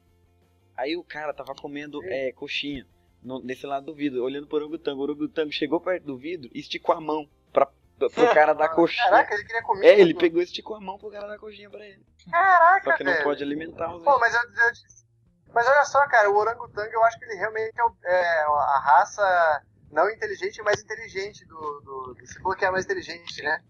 [0.77, 2.87] Aí o cara tava comendo é, coxinha
[3.21, 4.99] no- nesse lado do vidro, olhando pro orangotango.
[5.01, 7.65] O orangotango chegou perto do vidro e esticou a mão pra,
[7.97, 9.03] pro cara dar coxinha.
[9.03, 9.85] Caraca, ele queria comer.
[9.87, 10.21] É, ele tudo.
[10.21, 12.01] pegou e esticou a mão pro cara dar coxinha pra ele.
[12.31, 13.23] Caraca, Só que não velho.
[13.23, 17.17] pode alimentar os Pô, mas eu, eu Mas olha só, cara, o orangotango eu acho
[17.19, 22.25] que ele realmente é, o- é a raça não inteligente, mas inteligente do, do, do.
[22.25, 23.61] Você falou que é a mais inteligente, né?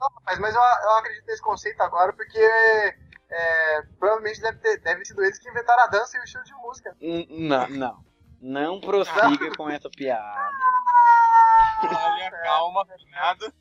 [0.00, 2.38] Rapaz, mas eu, eu acredito nesse conceito agora porque
[3.36, 6.54] é, provavelmente deve ter deve sido eles que inventaram a dança e o estilo de
[6.54, 6.96] música.
[7.00, 8.04] N- Não, não.
[8.40, 10.50] Não prossiga com essa piada.
[11.82, 13.52] Olha, calma, nada.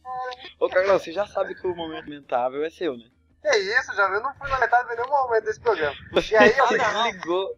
[0.59, 3.05] Ô, Carlão, você já sabe que o momento lamentável é seu, né?
[3.41, 4.15] Que isso, já viu?
[4.15, 5.95] Eu não fui na metade de nenhum momento desse programa.
[6.11, 7.57] Você E aí, eu- desligou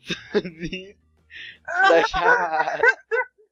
[2.08, 2.80] chamada.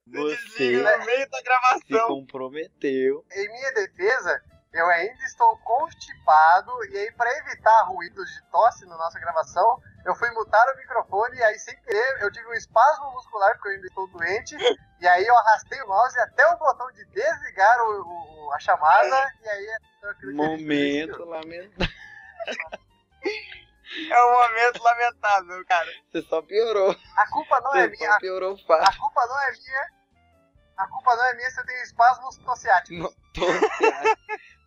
[0.06, 2.06] Você Desliga no meio da se gravação.
[2.08, 3.24] comprometeu.
[3.32, 4.42] em minha defesa,
[4.72, 10.14] eu ainda estou constipado e aí para evitar ruídos de tosse na nossa gravação, eu
[10.14, 13.72] fui mutar o microfone e aí sem querer eu tive um espasmo muscular porque eu
[13.72, 14.56] ainda estou doente
[15.00, 18.02] e aí eu arrastei o mouse até o botão de desligar o,
[18.48, 21.88] o- a chamada e aí aquilo que a gente Momento lamentável.
[24.10, 25.88] É um momento lamentável, cara.
[26.10, 26.96] Você só piorou.
[27.16, 29.00] A culpa não é Você minha, só piorou a fácil.
[29.00, 29.86] culpa não é minha.
[30.78, 32.98] A culpa não é minha se eu tenho espasmos tossiáticos.
[32.98, 33.46] Não, Tô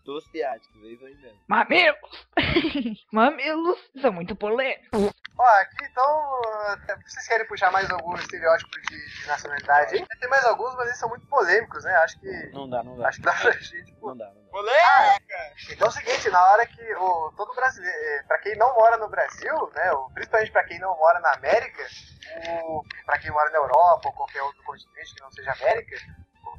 [0.06, 0.12] ciático.
[0.13, 1.39] Tô ciático, é isso aí mesmo.
[1.48, 2.28] Mamilos!
[3.12, 5.12] Mamilos são muito polêmicos.
[5.38, 6.41] Ó, aqui então,
[6.88, 10.06] eh, vocês querem puxar mais algum estereótipo de, de nacionalidade aí?
[10.20, 11.94] Tem mais alguns, mas eles são muito polêmicos, né?
[11.98, 12.50] Acho que.
[12.54, 13.08] Não dá, não dá.
[13.10, 13.91] Acho que dá pra gente.
[13.96, 14.10] pô.
[14.10, 14.50] Não dá, não dá.
[14.52, 15.54] Polêmica!
[15.72, 18.96] Então é o seguinte, na hora que o, todo brasileiro, eh, pra quem não mora
[18.98, 21.84] no Brasil, né, o- principalmente pra quem não mora na América,
[22.63, 25.98] o, pra quem mora na Europa ou qualquer outro continente que não seja América,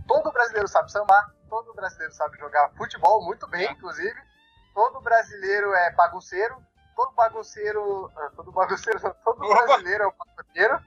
[0.06, 4.16] todo brasileiro sabe sambar, todo brasileiro sabe jogar futebol muito bem, inclusive,
[4.74, 6.56] todo brasileiro é bagunceiro,
[6.94, 10.80] todo bagunceiro, ah, todo bagunceiro, não, todo brasileiro é um bagunceiro.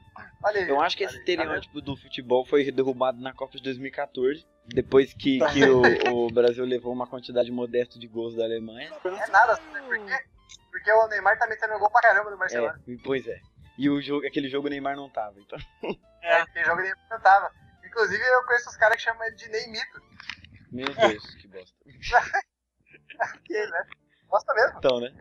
[0.43, 0.69] Olha aí.
[0.69, 5.13] Eu acho que esse tá estereótipo do futebol foi derrubado na Copa de 2014, depois
[5.13, 8.91] que, que o, o Brasil levou uma quantidade modesta de gols da Alemanha.
[9.04, 10.26] É nada, sabe por quê?
[10.72, 12.80] Porque o Neymar tá metendo gol pra caramba no Barcelona.
[12.88, 13.39] É, pois é.
[13.78, 15.60] E o jogo, aquele jogo o Neymar não tava, então.
[16.22, 17.52] É, tem jogo nem cantava.
[17.84, 20.02] Inclusive, eu conheço os caras que chamam ele de Neymito.
[20.71, 21.77] Meu Deus, que bosta.
[23.43, 23.84] Que, né?
[24.29, 24.77] Gosta mesmo.
[24.77, 25.12] Então, né?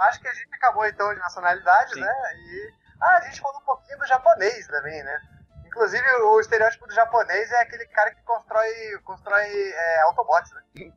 [0.00, 2.00] Acho que a gente acabou então de nacionalidades, Sim.
[2.00, 2.12] né?
[2.36, 2.72] E.
[3.00, 5.20] Ah, a gente falou um pouquinho do japonês também, né?
[5.66, 10.62] Inclusive, o estereótipo do japonês é aquele cara que constrói, constrói é, Autobots, né?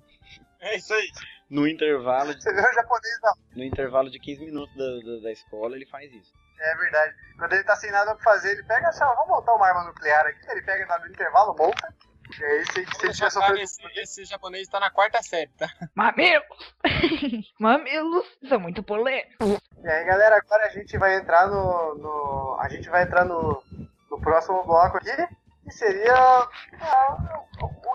[0.62, 1.07] É isso aí.
[1.49, 3.33] No intervalo, de- Você vê o japonês, não.
[3.55, 6.33] no intervalo de 15 minutos da, da, da escola, ele faz isso.
[6.59, 7.15] É verdade.
[7.38, 9.85] Quando ele tá sem nada pra fazer, ele pega assim, ó, vamos montar uma arma
[9.85, 10.51] nuclear aqui.
[10.51, 11.93] Ele pega no intervalo, monta.
[12.39, 13.59] E aí você, você Esse, tinha sofrido.
[13.61, 15.67] esse, esse japonês tá na quarta série, tá?
[15.95, 16.43] Mamilos!
[17.59, 19.57] Mamilos são muito polêmicos.
[19.83, 21.95] E aí, galera, agora a gente vai entrar no.
[21.95, 23.63] no- a gente vai entrar no,
[24.11, 25.15] no próximo bloco aqui,
[25.63, 26.13] que seria.
[26.13, 27.43] ah,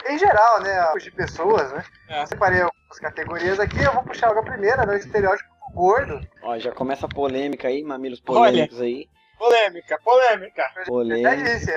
[0.09, 0.92] em geral, né?
[0.94, 1.85] Os de pessoas, né?
[2.09, 2.23] É.
[2.23, 4.94] Eu separei algumas categorias aqui, eu vou puxar logo a primeira, né?
[4.94, 6.20] O estereótipo do gordo.
[6.42, 8.51] Ó, já começa a polêmica aí, mamilos Olha.
[8.51, 9.09] polêmicos aí.
[9.38, 10.70] Polêmica, polêmica.
[10.87, 11.37] Polêmica.
[11.37, 11.70] gente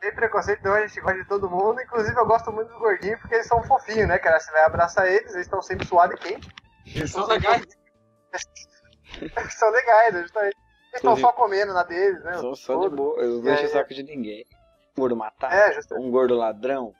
[0.00, 1.80] tem preconceito, não, a gente gosta de todo mundo.
[1.80, 4.40] Inclusive, eu gosto muito dos gordinhos porque eles são fofinhos, né, cara?
[4.40, 6.48] Você vai abraçar eles, eles estão sempre suados e quentes.
[6.92, 7.66] Eles são legais.
[9.20, 10.56] Eles são legais, justamente.
[10.56, 12.38] Eles estão só comendo na deles, né?
[12.38, 14.44] Sou só de boa, eu não E encho o saco de ninguém.
[14.96, 16.04] Um gordo matar, É, justamente.
[16.04, 16.92] um gordo ladrão.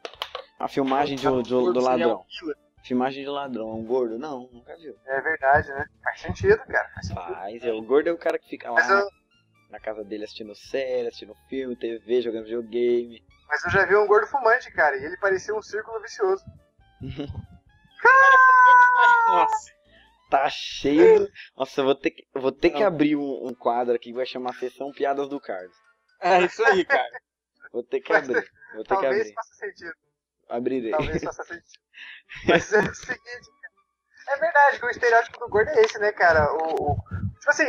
[0.61, 2.25] A filmagem de, de do ladrão.
[2.85, 4.19] Filmagem de ladrão, um gordo?
[4.19, 4.95] Não, nunca viu.
[5.07, 5.87] É verdade, né?
[6.05, 6.89] Faz sentido, cara.
[6.95, 7.35] Faz sentido.
[7.35, 9.09] Faz, é, o gordo é o cara que fica lá Mas eu,
[9.71, 13.23] na casa dele assistindo série, assistindo filme, TV, jogando videogame.
[13.49, 16.45] mas eu já vi um gordo fumante, cara, e ele parecia um círculo vicioso.
[19.29, 19.71] Nossa.
[20.31, 21.21] Tá cheio.
[21.27, 24.11] do- Nossa, eu vou ter que, eu vou ter que abrir um, um quadro aqui
[24.11, 25.75] que vai chamar Sessão Piadas do Carlos.
[26.21, 27.21] É isso aí, cara.
[27.73, 28.49] Vou ter que abrir.
[28.75, 29.35] Vou ter que Talvez abrir.
[29.35, 29.93] faça sentido.
[30.49, 30.91] Abrirei.
[30.93, 31.81] Talvez faça sentido.
[32.47, 33.51] Mas é o seguinte.
[34.33, 36.53] É verdade que o estereótipo do gordo é esse, né, cara?
[36.55, 36.97] O, o-
[37.39, 37.65] tipo assim,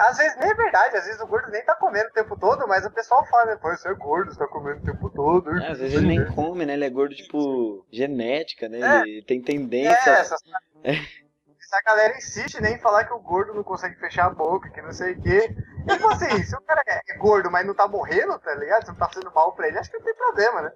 [0.00, 2.68] às vezes nem é verdade, às vezes o gordo nem tá comendo o tempo todo,
[2.68, 3.56] mas o pessoal fala, né?
[3.56, 5.50] Pô, você é gordo, você tá comendo o tempo todo.
[5.58, 6.74] É, às vezes ele nem come, né?
[6.74, 8.78] Ele é gordo, tipo, genética, né?
[8.80, 9.00] É.
[9.00, 10.12] Ele tem É, tendência.
[10.20, 10.36] essa,
[10.84, 14.82] essa galera insiste né, em falar que o gordo não consegue fechar a boca, que
[14.82, 15.48] não sei o quê.
[15.88, 18.84] E, tipo assim, se o cara é gordo, mas não tá morrendo, tá ligado?
[18.84, 20.72] Se não tá fazendo mal pra ele, acho que não tem problema, né?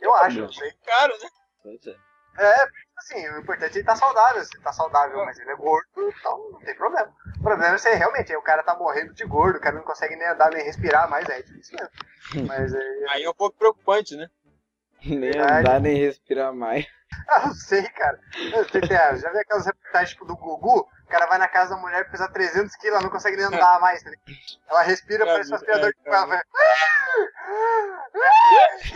[0.00, 0.72] Eu acho, não sei.
[0.84, 1.28] Cara, né?
[1.62, 1.94] Pois é.
[2.42, 4.42] É, assim, o importante é ele tá saudável.
[4.44, 7.12] Se ele tá saudável, mas ele é gordo, então não tem problema.
[7.38, 10.16] O problema é se realmente o cara tá morrendo de gordo, o cara não consegue
[10.16, 11.90] nem andar, nem respirar mais, é difícil mesmo.
[12.48, 12.80] Mas é.
[13.10, 14.28] Aí é um pouco preocupante, né?
[15.04, 15.58] Nem Verdade.
[15.58, 16.86] andar, nem respirar mais.
[17.28, 18.18] Ah, não sei, cara.
[18.52, 20.80] Eu é, já vi aquelas reportagens tipo do Gugu?
[20.80, 23.78] O cara vai na casa da mulher, pesa 300 quilos, ela não consegue nem andar
[23.80, 24.00] mais.
[24.04, 24.20] ligado?
[24.68, 26.26] Ela respira, É, parece um aspirador de é, pó.
[26.26, 26.40] vai-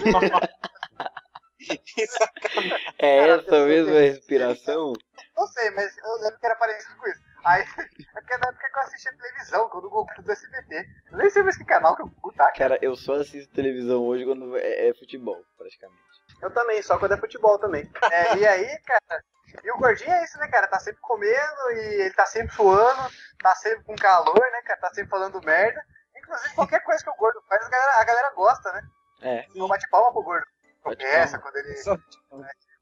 [0.04, 0.73] É
[2.98, 4.92] Cara, essa mesma respiração?
[5.36, 7.20] Não sei, mas eu lembro que era parecido com isso.
[7.44, 10.86] Aí, é porque na época que eu assistia televisão, quando o era do SBT.
[11.12, 12.56] Eu nem sei mais que canal que o Gugu tá, cara.
[12.56, 16.02] Cara, eu só assisto televisão hoje quando é, é futebol, praticamente.
[16.40, 17.90] Eu também, só quando é futebol também.
[18.10, 19.22] É, e aí, cara,
[19.62, 20.66] e o gordinho é isso, né, cara?
[20.66, 23.10] Tá sempre comendo e ele tá sempre suando,
[23.42, 24.80] tá sempre com calor, né, cara?
[24.80, 25.82] Tá sempre falando merda.
[26.16, 28.82] Inclusive, qualquer coisa que o gordo faz, a galera, a galera gosta, né?
[29.22, 30.46] É, Não bate palma pro gordo.
[30.84, 31.76] Começa, quando ele.
[31.76, 31.98] Só-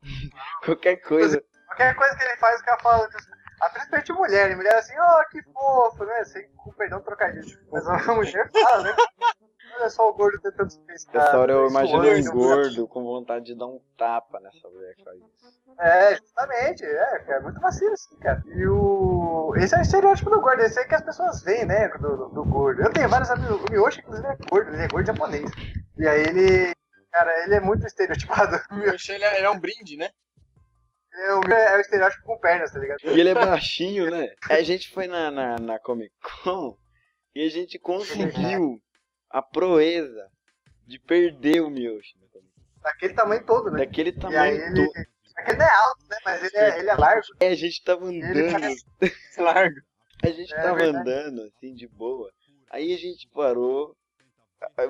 [0.65, 1.43] qualquer coisa.
[1.69, 3.09] Qualquer coisa que ele faz, o cara fala.
[3.63, 6.25] Ah, principalmente mulher, e mulher assim, ó, que fofo, né?
[6.25, 7.59] Sem, com perdão trocadilho.
[7.71, 8.97] Mas a mulher fala, né?
[9.77, 11.29] Olha só o gordo tentando se pescar.
[11.29, 12.55] Essa hora eu suando, imagino um né?
[12.55, 15.63] gordo com vontade de dar um tapa nessa mulher que faz isso.
[15.79, 18.43] É, justamente, é, cara, muito vacilo assim, cara.
[18.47, 19.55] E o.
[19.57, 22.29] Esse é o estereótipo do gordo, esse é que as pessoas veem, né, do, do,
[22.29, 22.83] do gordo.
[22.83, 25.51] Eu tenho vários amigos, o Miyoshi, inclusive, é gordo, ele é gordo japonês.
[25.97, 26.73] E aí ele.
[27.13, 28.57] Cara, ele é muito estereotipado.
[28.73, 30.11] O Poxa, ele é, ele é um brinde, né?
[31.15, 32.99] é, o é o estereótipo com pernas, tá ligado?
[33.05, 34.29] E ele é baixinho, né?
[34.49, 36.77] A gente foi na, na, na Comic Con
[37.35, 38.81] e a gente conseguiu
[39.31, 40.27] a proeza
[40.87, 42.19] de perder o Miyoshi.
[42.19, 42.63] na Comic Con.
[42.83, 43.79] Daquele tamanho todo, né?
[43.81, 44.87] Daquele E tamanho ele.
[44.87, 45.07] todo.
[45.37, 46.17] Aquele não é alto, né?
[46.25, 47.23] Mas ele é, ele é largo.
[47.41, 48.75] É, a gente tava Ele andando,
[49.39, 49.81] Largo.
[50.23, 51.11] a gente É tava verdade.
[51.11, 52.31] andando assim de boa.
[52.71, 53.95] Aí a gente parou,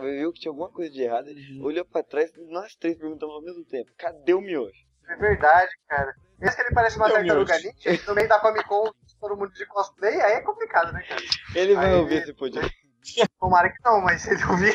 [0.00, 1.26] viu que tinha alguma coisa de errado,
[1.62, 4.86] olhou pra trás, nós três perguntamos ao mesmo tempo: cadê o Miyoshi?
[5.08, 6.14] É verdade, cara.
[6.38, 9.64] Mesmo que ele parece uma tartaruga ninja, no meio da Comic Con, todo mundo de
[9.66, 11.20] cosplay, aí é complicado, né, cara?
[11.54, 12.72] Ele vai Aí- ouvir esse podcast.
[13.40, 14.72] Tomara que não, mas se ele ouvir,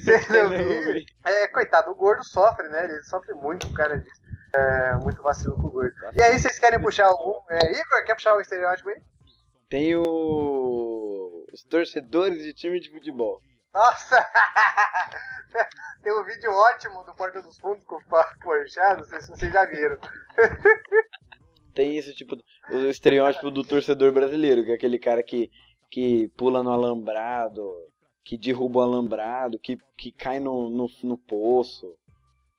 [0.00, 2.84] se ele ouvir, É, coitado, o gordo sofre, né?
[2.84, 4.20] Ele sofre muito, o cara disso.
[4.54, 5.94] É, muito vacilo com o gordo.
[6.14, 7.38] E aí, vocês querem puxar algum?
[7.50, 9.00] É, Igor, quer puxar o estereótipo aí?
[9.68, 11.46] Tem o...
[11.52, 13.40] os torcedores de time de futebol.
[13.72, 14.16] Nossa!
[16.02, 19.52] Tem um vídeo ótimo do Porta dos Fundos com o Porchat, não sei se vocês
[19.52, 19.98] já viram.
[21.74, 22.36] Tem esse tipo,
[22.70, 25.50] o estereótipo do torcedor brasileiro, que é aquele cara que,
[25.90, 27.70] que pula no alambrado,
[28.24, 31.94] que derruba o alambrado, que, que cai no, no, no poço,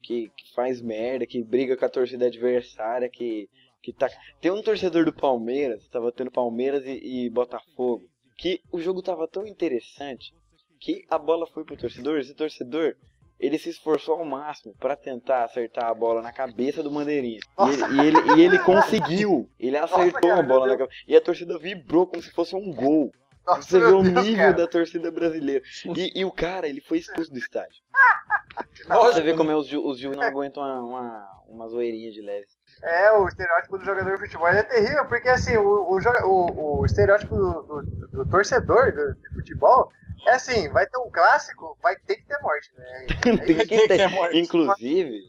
[0.03, 3.49] que, que faz merda, que briga com a torcida adversária, que,
[3.81, 4.07] que tá...
[4.39, 8.07] Tem um torcedor do Palmeiras, tava tendo Palmeiras e, e Botafogo,
[8.37, 10.33] que o jogo tava tão interessante
[10.79, 12.95] que a bola foi pro torcedor, esse torcedor,
[13.39, 17.39] ele se esforçou ao máximo pra tentar acertar a bola na cabeça do Bandeirinha.
[17.59, 19.49] E ele, e ele, e ele conseguiu.
[19.59, 20.97] Ele acertou cara, a bola na cabeça.
[21.07, 23.11] E a torcida vibrou como se fosse um gol.
[23.45, 25.63] Nossa, Você vê o nível da torcida brasileira.
[25.95, 27.81] E, e o cara, ele foi expulso do estádio.
[28.87, 32.45] Você vê como é, os, os juízes não aguentam uma, uma, uma zoeirinha de leve.
[32.83, 36.85] É, o estereótipo do jogador de futebol é terrível, porque assim, o, o, o, o
[36.85, 39.91] estereótipo do, do- do torcedor do, de futebol
[40.27, 43.05] é assim, vai ter um clássico, vai ter que ter morte, né?
[43.45, 44.07] Tem que ter.
[44.09, 44.37] morte.
[44.37, 45.21] Inclusive,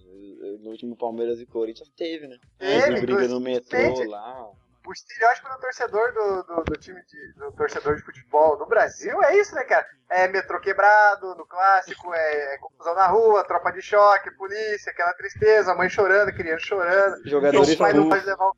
[0.60, 2.36] no último Palmeiras e Corinthians teve, né?
[2.58, 4.50] Teve, briga no metrô lá.
[4.84, 9.22] O estereótipo do torcedor do, do, do time de, do torcedor de futebol do Brasil
[9.22, 9.86] é isso, né, cara?
[10.08, 15.12] É metrô quebrado no clássico, é, é confusão na rua, tropa de choque, polícia, aquela
[15.12, 18.56] tristeza, mãe chorando, criança chorando, Jogador o pai não pode levar o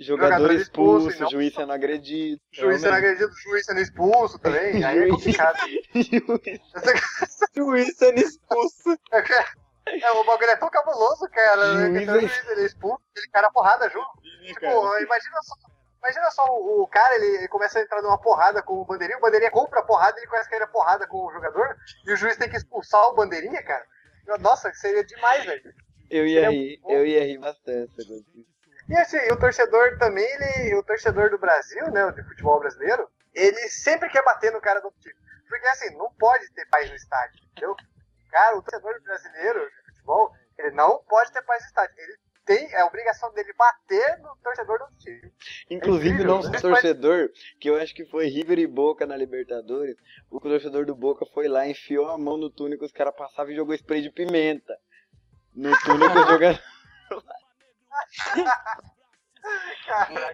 [0.00, 2.40] jogador jogador expulso expulso, não- juiz sendo agredido.
[2.52, 5.58] juiz sendo agredido, juiz sendo expulso também, aí é complicado.
[7.54, 8.98] Juiz sendo expulso.
[9.86, 11.74] É, o bagulho é tão cabuloso, cara.
[11.88, 12.04] né?
[12.04, 14.08] Juiz é- juiz ele é expulso, ele cara a porrada junto.
[14.46, 14.66] Tipo,
[14.98, 15.54] imagina só.
[15.98, 19.18] Imagina só o, o cara, ele, ele começa a entrar numa porrada com o bandeirinha,
[19.18, 22.12] o bandeirinha compra a porrada, ele começa a cair a porrada com o jogador, e
[22.12, 23.84] o juiz tem que expulsar o bandeirinha, cara.
[24.40, 25.62] Nossa, seria demais, velho.
[26.10, 26.90] Eu ia Seria rir, bom.
[26.90, 27.92] eu ia rir bastante.
[28.92, 33.66] E assim, o torcedor também, ele, o torcedor do Brasil, né, de futebol brasileiro, ele
[33.70, 35.16] sempre quer bater no cara do outro time.
[35.48, 37.74] Porque assim, não pode ter paz no estádio, entendeu?
[38.30, 41.94] Cara, o torcedor brasileiro de futebol, ele não pode ter paz no estádio.
[41.96, 45.32] Ele tem, é a obrigação dele bater no torcedor do outro time.
[45.70, 46.60] Inclusive, incrível, nosso né?
[46.60, 49.96] torcedor, que eu acho que foi River e Boca na Libertadores,
[50.30, 53.52] o torcedor do Boca foi lá, enfiou a mão no túnel que os caras passavam
[53.52, 54.76] e jogou spray de pimenta.
[55.54, 56.72] No túnel que os jogadores.
[57.08, 57.41] Cara,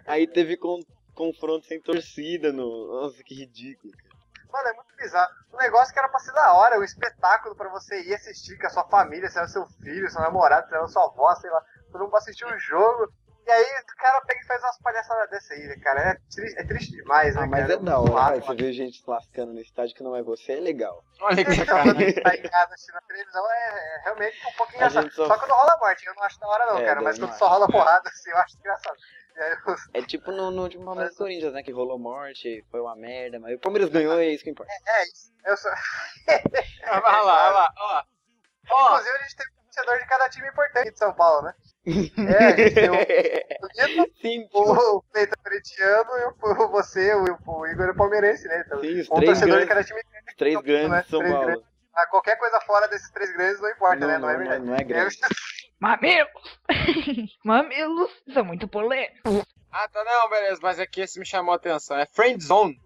[0.07, 0.83] Aí teve con-
[1.15, 2.53] confronto sem torcida.
[2.53, 3.03] No...
[3.03, 3.93] Nossa, que ridículo.
[3.93, 4.09] cara.
[4.53, 5.33] mano, é muito bizarro.
[5.53, 8.67] Um negócio que era pra ser da hora, um espetáculo pra você ir assistir com
[8.67, 11.63] a sua família, sei lá, seu filho, seu namorado, sei lá, sua avó, sei lá,
[11.91, 13.13] todo mundo pra assistir um jogo.
[13.49, 16.01] E aí o cara pega e faz umas palhaçadas dessa aí, né, cara?
[16.11, 17.72] É, tri- é triste demais, né, Ah, mas cara?
[17.72, 20.22] é da hora, zoado, vai, você vê gente se lascando no estádio que não é
[20.22, 21.03] você, é legal.
[21.22, 22.12] Olha que tá sacanagem.
[22.12, 25.12] que tá em casa assistindo a televisão, é, é realmente um pouquinho A engraçado.
[25.14, 25.38] só- Só...
[25.38, 27.49] quando rola morte, eu não acho da hora não, É, cara, mas não quando só
[27.49, 28.96] rola porrada, assim, eu acho engraçado.
[29.38, 31.62] Eu- É tipo no, no último Palmeiras e Corinthians, né?
[31.62, 34.70] Que rolou morte, foi uma merda, mas o Palmeiras ganhou e é isso que importa.
[34.86, 35.32] é isso.
[35.46, 35.70] Eu sou...
[36.86, 38.03] Olha lá, olha lá, ó.
[38.70, 41.55] Ó, Inclusive, a gente um torcedor de cada time importante de São Paulo, né?
[41.87, 47.89] É, a gente tem o Sim, o Cleiton Corintiano e o, você, o, o Igor
[47.89, 48.62] é palmeirense, né?
[48.66, 50.01] Então, sim, os um três torcedor de grandes, cada time.
[50.37, 50.62] três né?
[50.62, 51.47] grandes de São Três Paulo.
[51.47, 51.68] grandes.
[51.95, 54.18] Ah, qualquer coisa fora desses três grandes não importa, né?
[54.18, 54.64] Não, Não, é não, verdade.
[54.66, 55.18] não é grande.
[55.81, 56.61] Mamilos!
[57.45, 59.45] Mamilos são muito polêmicos.
[59.72, 61.97] ah, tá, não, beleza, mas aqui esse me chamou a atenção.
[61.97, 62.81] É Friend Zone.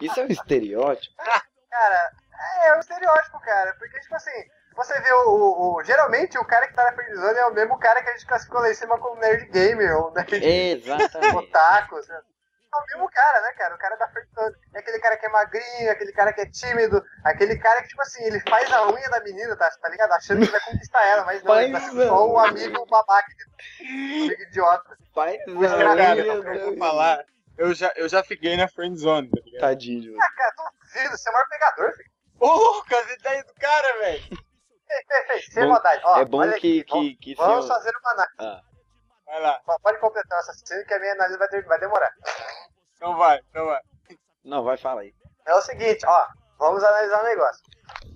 [0.00, 1.14] Isso é um estereótipo?
[1.70, 2.12] Cara,
[2.64, 3.74] é, é um estereótipo, cara.
[3.78, 4.30] Porque, tipo assim,
[4.78, 7.78] você vê o, o- o- Geralmente o cara que tá na friendzone é o mesmo
[7.78, 11.36] cara que a gente classificou lá em cima como nerd gamer ou nerd Exatamente.
[11.36, 11.96] otaku.
[11.96, 12.12] assim.
[12.12, 13.74] É o mesmo cara, né, cara?
[13.74, 14.54] O cara da friendzone.
[14.74, 18.02] É aquele cara que é magrinho, aquele cara que é tímido, aquele cara que, tipo
[18.02, 20.12] assim, ele faz a unha da menina, tá, tá ligado?
[20.12, 23.26] Achando que vai conquistar ela, mas não, ele tá sendo só um amigo babaca,
[23.80, 24.96] um amigo idiota.
[25.14, 26.20] Pai, Cara, Cara,
[26.56, 27.24] eu- falar.
[27.56, 29.60] Eu já, eu já fiquei na Friend Zone, tá ligado?
[29.62, 30.16] Tadinho.
[30.20, 30.52] Ah, cara,
[30.84, 32.10] duvido, você é o maior pegador, filho.
[32.38, 34.22] Ô, louco, as ideias do cara, velho.
[35.52, 36.00] Sem Bom- maldade.
[36.04, 38.34] Ó, é bom olha que, aqui, vamos- que, que Vamos senhor- fazer uma análise.
[38.38, 38.60] Ah,
[39.26, 39.60] Vai lá.
[39.82, 42.10] Pode completar essa cena que a minha análise vai, ter- vai demorar.
[42.96, 43.80] Então vai, então vai.
[44.44, 45.12] não, vai, fala aí.
[45.46, 46.26] É o seguinte, ó,
[46.58, 47.62] vamos analisar o negócio.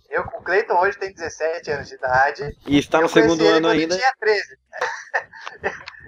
[0.09, 2.57] Eu, o Cleiton hoje tem 17 anos de idade.
[2.67, 3.95] E está no eu segundo ano ainda.
[3.95, 4.59] Ele tinha 13.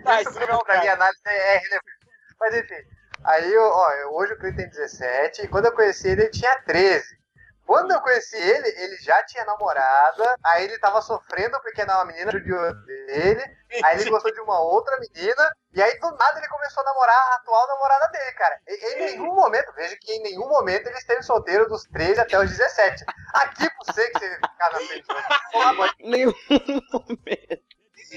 [0.04, 2.06] Tá, Isso isso não é o pra minha análise é, é relevante.
[2.40, 2.82] Mas enfim,
[3.24, 6.30] aí eu, ó, eu- hoje o Cleiton tem 17 e quando eu conheci ele, ele
[6.30, 7.06] tinha 13.
[7.66, 12.30] Quando eu conheci ele, ele já tinha namorada, aí ele tava sofrendo porque uma menina
[12.30, 13.42] judiou dele,
[13.82, 17.16] aí ele gostou de uma outra menina, e aí do nada ele começou a namorar
[17.16, 18.60] a atual namorada dele, cara.
[18.68, 22.38] E, em nenhum momento, veja que em nenhum momento ele esteve solteiro dos 13 até
[22.38, 23.04] os 17.
[23.32, 24.38] Aqui pra você que você
[25.52, 26.34] porra, mãe, Nenhum
[26.92, 27.63] momento.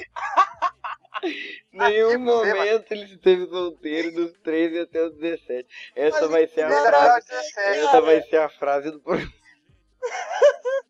[1.72, 5.68] Nenhum momento ele esteve solteiro dos 13 até os 17.
[5.96, 7.20] Essa Mas vai ser a frase.
[7.20, 7.80] os 17.
[7.80, 9.34] Essa vai ser a frase do programa.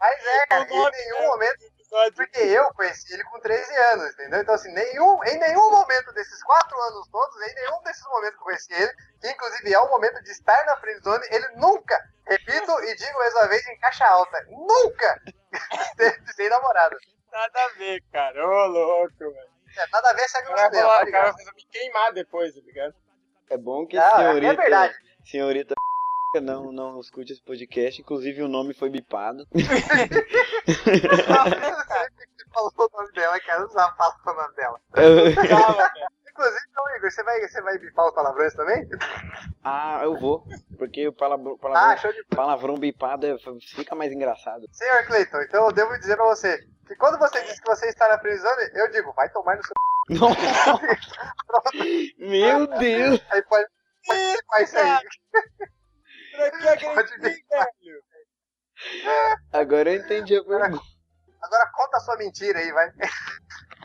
[0.00, 1.80] Mas é, cara, em nenhum momento.
[2.14, 4.40] Porque eu conheci ele com 13 anos, entendeu?
[4.40, 8.40] Então, assim, nenhum, em nenhum momento desses quatro anos todos, em nenhum desses momentos que
[8.40, 12.80] eu conheci ele, que inclusive é o momento de estar na friendzone, ele nunca, repito
[12.84, 15.20] e digo mais uma vez em caixa alta, nunca
[15.82, 16.96] esteve sem namorada.
[17.32, 18.46] Nada a ver, cara.
[18.46, 19.50] Ô, louco, velho.
[19.76, 22.60] É, nada a ver, segue O cara tá o cara vai me queimar depois, tá
[22.64, 22.94] ligado?
[23.48, 24.94] É bom que Não, a é senhorita, verdade.
[25.24, 25.74] senhorita
[26.42, 28.00] não, não escute esse podcast.
[28.00, 29.46] Inclusive o nome foi bipado.
[30.70, 34.80] Você falou o nome dela, cara, não sabe falar o nome dela.
[34.92, 36.10] Fala, velho.
[36.30, 38.86] Inclusive, então, Igor, você vai, você vai bipar os palavrões também?
[39.64, 40.46] ah, eu vou.
[40.78, 42.24] porque o palavrão, Ah, palavrão, bola.
[42.34, 43.36] palavrão bipado é-
[43.74, 44.66] fica mais engraçado.
[44.72, 48.08] Senhor Cleiton, então eu devo dizer pra você que quando você diz que você está
[48.08, 49.74] na prisone, eu digo, vai tomar no seu.
[52.18, 53.20] Meu Deus!
[53.30, 53.66] Aí pode.
[54.06, 54.98] Pode bipar isso aí.
[56.32, 58.02] Pra que agredir, velho?
[59.52, 60.82] Agora eu entendi a pergunta.
[61.42, 62.90] Agora conta a sua mentira aí, vai.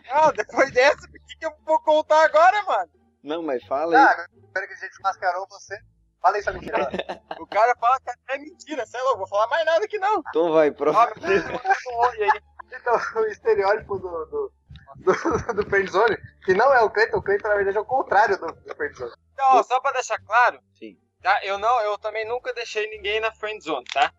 [0.09, 2.91] Ah, depois dessa, o que, que eu vou contar agora, mano?
[3.23, 4.25] Não, mas fala Ah, aí.
[4.49, 5.77] agora que a gente mascarou você.
[6.21, 6.89] Fala aí sua mentira.
[7.39, 10.23] O cara fala que é mentira, sei lá, eu vou falar mais nada aqui não.
[10.29, 11.05] Então vai, próximo.
[12.71, 14.25] Então, o estereótipo do.
[14.25, 14.53] do...
[14.97, 18.37] Do, do Friendzone, que não é o Cleiton, o Cleiton na verdade é o contrário
[18.39, 19.11] do, do Friendzone.
[19.33, 20.97] Então, ó, só pra deixar claro, Sim.
[21.21, 21.43] tá?
[21.43, 24.13] Eu não, eu também nunca deixei ninguém na friend zone, tá?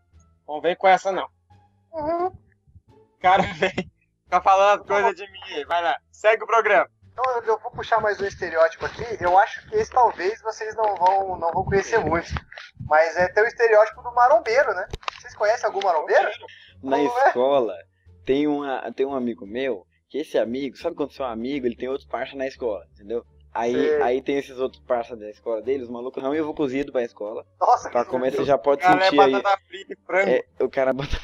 [0.47, 1.27] Não vem com essa não.
[1.93, 2.31] Uhum.
[3.21, 3.91] Cara vem,
[4.27, 6.89] fica falando coisa de mim aí, vai lá, segue o programa.
[7.13, 9.05] Então eu, vou puxar mais um estereótipo aqui.
[9.21, 12.29] Eu acho que esse talvez vocês não vão, não vão conhecer muito.
[12.87, 14.87] Mas é ter o estereótipo do marombeiro, né?
[15.19, 16.29] Vocês conhecem algum marombeiro?
[16.83, 17.29] Na Como é?
[17.29, 17.75] escola,
[18.27, 21.89] tem, uma, tem um amigo meu, que esse amigo, sabe quando seu amigo, ele tem
[21.89, 23.25] outros parça na escola, entendeu?
[23.59, 24.03] Aí, Sei.
[24.03, 27.45] aí tem esses outros parça da escola dele, os malucos não iam cozido pra escola.
[27.61, 29.33] Nossa, Pra comer, você já pode Cara, é sentir aí.
[29.33, 30.31] batata frita e frango.
[30.31, 31.17] É, o cara bota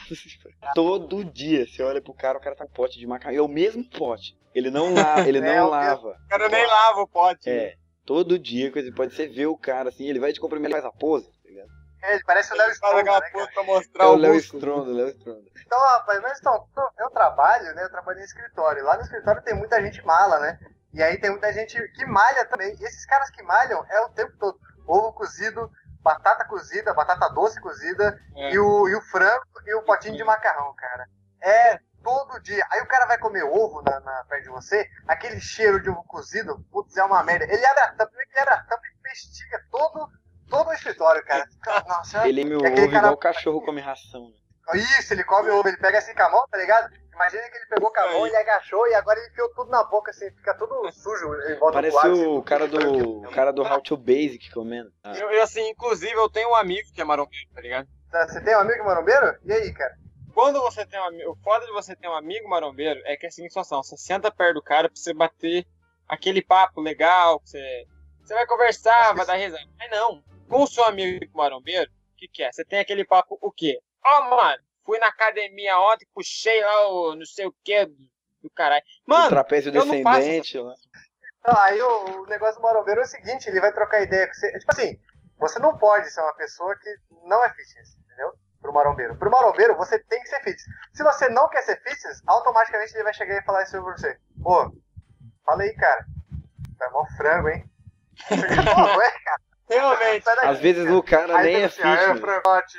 [0.75, 1.67] todo dia.
[1.67, 3.37] Você olha pro cara, o cara tá com pote de macarrão.
[3.37, 4.37] É o mesmo pote.
[4.55, 6.17] Ele não, la ele É, não o lava.
[6.25, 7.49] O cara nem lava o pote.
[7.49, 7.75] É,
[8.05, 10.99] todo dia, coisa, pode você ver o cara assim, ele vai te cumprimentar faz a
[10.99, 11.69] pose, tá ligado?
[12.03, 14.35] É, ele parece o Léo Stronda, né, pra mostrar É o o Léo.
[14.37, 15.43] Stronda, Léo Stronda.
[15.65, 16.67] Então, rapaz, mas então,
[16.99, 17.85] eu trabalho, né?
[17.85, 18.85] Eu trabalho em escritório.
[18.85, 20.59] Lá no escritório tem muita gente mala, né?
[20.93, 22.75] E aí tem muita gente que malha também.
[22.79, 24.59] E esses caras que malham é o tempo todo.
[24.87, 25.71] Ovo cozido,
[26.01, 28.51] batata cozida, batata doce cozida, É.
[28.53, 31.07] e, o, e o frango e o potinho de macarrão, cara.
[31.41, 32.67] É todo dia.
[32.71, 36.03] Aí o cara vai comer ovo na, na, perto de você, aquele cheiro de ovo
[36.05, 37.45] cozido, putz, é uma merda.
[37.45, 40.09] Ele abre a tampa, ele abre a tampa e investiga todo,
[40.51, 41.47] todo o escritório, cara.
[41.89, 44.29] Nossa, Ele É ouve aquele cara- igual o cachorro come ração.
[44.29, 44.79] Né?
[44.99, 46.93] isso, ele come ovo, ele pega assim com a mão, tá ligado?
[47.23, 48.31] Imagina que ele pegou com a mão, Aí.
[48.31, 51.75] ele agachou e agora ele enfiou tudo na boca, assim, fica tudo sujo em volta
[51.75, 52.13] Parece do lado.
[52.13, 53.19] assim, o tudo cara do.
[53.21, 54.93] O cara do How to Basic comendo.
[55.05, 57.89] Ah, Eu, eu, assim, inclusive, eu tenho um amigo que é marombeiro, tá ligado?
[58.11, 59.39] Tá, Você tem um amigo marombeiro?
[59.45, 59.97] E aí, cara?
[60.35, 61.31] Quando você tem um amigo.
[61.31, 63.83] O foda de você ter um amigo marombeiro é que é assim, situação.
[63.83, 65.65] Você senta perto do cara pra você bater
[66.09, 67.87] aquele papo legal, que você.
[68.25, 69.63] Você vai conversar, vai dar risada.
[69.79, 70.23] Mas não.
[70.49, 72.51] Com o seu amigo marombeiro, o que, que é?
[72.53, 73.79] Você tem aquele papo, o quê?
[74.05, 77.95] Ó, mano, fui na academia ontem, puxei lá o não sei o que do,
[78.43, 78.83] do caralho.
[79.07, 80.75] o Mano, trapézio eu não faço descendente lá.
[81.41, 84.35] Então, aí o, o negócio do marombeiro é o seguinte, ele vai trocar ideia com
[84.35, 84.59] você.
[84.59, 84.99] Tipo assim,
[85.39, 86.89] você não pode ser uma pessoa que
[87.27, 88.33] não é fitness, entendeu?
[88.61, 89.17] Pro marombeiro.
[89.17, 90.63] Pro marombeiro, você tem que ser fitness.
[90.95, 94.17] Se você não quer ser fitness, automaticamente ele vai chegar e falar isso pra você.
[94.41, 94.73] Pô,
[95.45, 96.07] fala aí, cara.
[96.79, 97.65] Tá mó frango, hein?
[98.29, 99.41] Pô, ué, cara.
[99.69, 100.25] realmente.
[100.25, 100.97] Sai daqui, Às vezes cara.
[100.97, 102.21] o cara Aí nem é assim, ah, fitness.
[102.21, 102.79] frangote.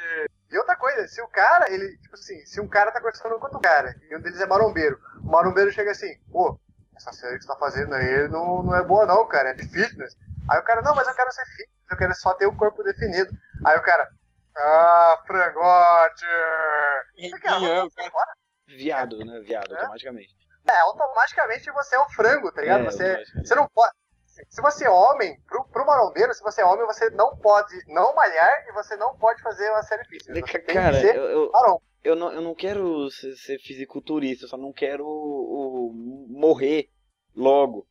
[0.53, 3.45] E outra coisa, se o cara, ele, tipo assim, se um cara tá conversando com
[3.45, 6.59] outro cara, e um deles é marombeiro, o marombeiro chega assim, pô,
[6.95, 9.67] essa série que você tá fazendo aí não, não é boa não, cara, é de
[9.67, 10.15] fitness.
[10.47, 12.83] Aí o cara, não, mas eu quero ser fitness, eu quero só ter o corpo
[12.83, 13.31] definido.
[13.65, 14.07] Aí o cara,
[14.55, 16.25] ah, frangote.
[17.41, 18.33] Cara.
[18.67, 19.39] Viado, né?
[19.39, 19.79] Viado, É?
[19.79, 20.35] automaticamente.
[20.69, 22.81] É, automaticamente você é um frango, tá ligado?
[22.81, 23.91] É, você, você não pode.
[24.49, 28.13] Se você é homem, pro, pro marombeiro, se você é homem, você não pode não
[28.15, 30.39] malhar e você não pode fazer uma série fitness.
[30.49, 31.51] Você tem Cara, que ser eu,
[32.03, 36.89] eu, não, eu não quero ser, ser fisiculturista, eu só não quero o- o- morrer
[37.35, 37.87] logo.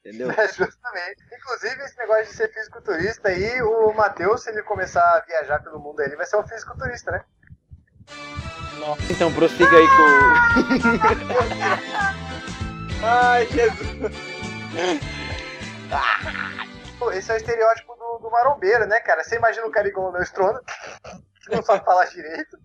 [0.00, 0.30] Entendeu?
[0.30, 1.22] É, justamente.
[1.32, 5.78] Inclusive, esse negócio de ser fisiculturista aí, o Matheus, se ele começar a viajar pelo
[5.78, 7.24] mundo aí, ele vai ser um fisiculturista, né?
[9.10, 10.02] Então prossiga aí com.
[13.04, 15.21] Ai, Jesus.
[16.98, 19.22] Pô, Esse é o estereótipo do, do marombeiro, né, cara?
[19.22, 20.62] Você imagina um cara igual o Neustronda,
[21.44, 22.58] que não sabe falar direito.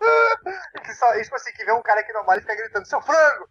[0.84, 3.00] Que só, tipo assim, que vê um cara que não malha e fica gritando, seu
[3.00, 3.48] frango!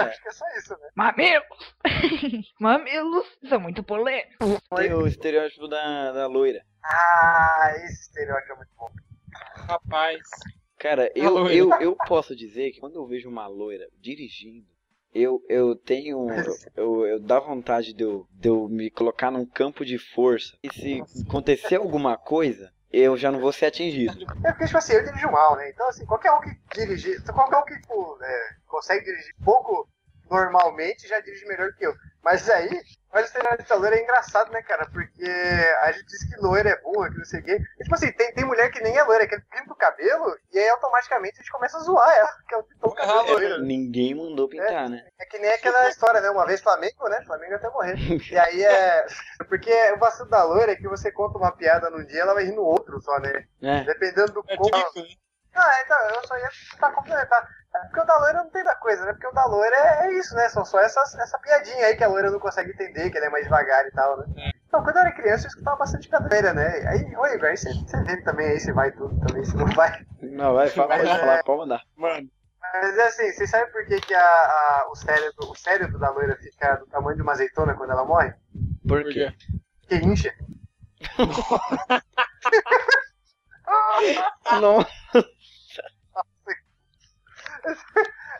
[0.00, 0.88] Acho que é só isso, né?
[0.94, 1.74] Mamilos!
[2.60, 4.60] Mamilos são muito polêmicos.
[4.76, 6.62] Tem o estereótipo da, da loira.
[6.84, 8.90] Ah, esse estereótipo é muito bom.
[9.68, 10.22] Rapaz.
[10.78, 11.54] Cara, eu, loira.
[11.54, 14.66] eu, eu posso dizer que quando eu vejo uma loira dirigindo,
[15.22, 16.26] eu, eu tenho.
[16.76, 20.56] Eu, eu, dá vontade de eu, de eu me colocar num campo de força.
[20.62, 24.24] E se acontecer alguma coisa, eu já não vou ser atingido.
[24.44, 25.70] É porque, tipo assim, eu dirijo mal, né?
[25.70, 29.88] Então, assim, qualquer um que dirigir, qualquer um que tipo, é, consegue dirigir pouco,
[30.30, 31.94] normalmente já dirige melhor que eu.
[32.22, 32.80] Mas aí,
[33.12, 34.86] olha o estereótipo da loira é engraçado, né, cara?
[34.90, 35.24] Porque
[35.82, 37.58] a gente diz que loira é burra, que não sei o quê.
[37.78, 40.36] E, tipo assim, tem, tem mulher que nem é loira, que ele pinta o cabelo
[40.52, 43.22] e aí automaticamente a gente começa a zoar ela, que ela pintou o cabelo Ah,
[43.22, 43.58] loira.
[43.58, 45.04] Ninguém mandou pintar, né?
[45.18, 46.30] É que nem aquela história, né?
[46.30, 47.22] Uma vez Flamengo, né?
[47.26, 47.96] Flamengo até morrer.
[48.30, 49.06] E aí é.
[49.48, 52.44] Porque o vacilo da loira é que você conta uma piada num dia, ela vai
[52.44, 53.46] rir no outro só, né?
[53.62, 53.84] É.
[53.84, 54.70] Dependendo do É como.
[54.70, 55.06] tipo, né?
[55.54, 57.48] Ah, então, eu só ia tentar complementar.
[57.74, 59.12] É porque o da loira não tem da coisa, né?
[59.12, 60.48] Porque o da loira é, é isso, né?
[60.48, 63.30] São só essas, essa piadinha aí que a loira não consegue entender, que ele é
[63.30, 64.52] mais devagar e tal, né?
[64.66, 66.66] Então, quando eu era criança, eu escutava bastante cadeira, né?
[66.88, 69.66] Aí, oi, Igor, aí você, você vê também aí se vai tudo também, se não
[69.72, 70.04] vai.
[70.20, 71.82] Não, vai, fala, pode é- falar, pode mandar.
[71.96, 72.28] Mano,
[72.60, 76.10] Mas é assim, vocês sabem por que, que a, a- o, cérebro, o cérebro da
[76.10, 78.34] loira fica do tamanho de uma azeitona quando ela morre?
[78.86, 79.30] Por quê?
[79.30, 79.56] quê?
[79.80, 80.34] Porque incha.
[84.60, 84.84] Não.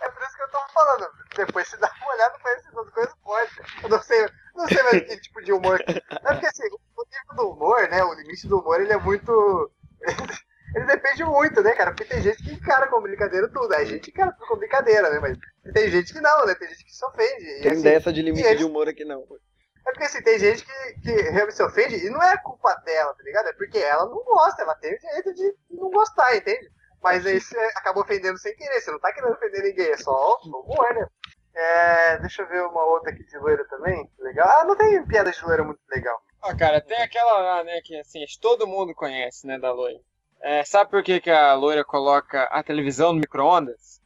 [0.01, 1.09] É por isso que eu tô falando.
[1.37, 3.51] Depois você dá uma olhada pra essas duas coisas, pode.
[3.83, 5.81] Eu não sei, não sei mais que tipo de humor.
[5.87, 6.01] É
[6.33, 8.03] porque assim, o nível do humor, né?
[8.05, 9.73] O limite do humor, ele é muito.
[10.75, 11.93] Ele depende muito, né, cara?
[11.93, 13.73] Porque tem gente que encara com brincadeira tudo.
[13.75, 15.19] Aí a gente encara tudo com brincadeira, né?
[15.19, 15.39] Mas
[15.73, 16.55] tem gente que não, né?
[16.57, 17.43] Tem gente que se ofende.
[17.43, 19.23] E, Tem assim, dessa de limite eles- de humor aqui não.
[19.23, 23.15] É porque assim, tem gente que, que realmente se ofende e não é culpa dela,
[23.15, 23.49] tá ligado?
[23.49, 26.71] É porque ela não gosta, ela tem o direito de não gostar, entende?
[27.03, 30.39] Mas aí você acaba ofendendo sem querer, você não tá querendo ofender ninguém, é só
[30.43, 31.07] o humor, né?
[31.55, 34.49] É, deixa eu ver uma outra aqui de loira também, legal.
[34.49, 36.21] Ah, não tem piada de loira muito legal.
[36.43, 39.99] Ó, cara, tem aquela lá, né, que assim, todo mundo conhece, né, da loira.
[40.41, 44.01] É, sabe por que, que a loira coloca a televisão no micro-ondas?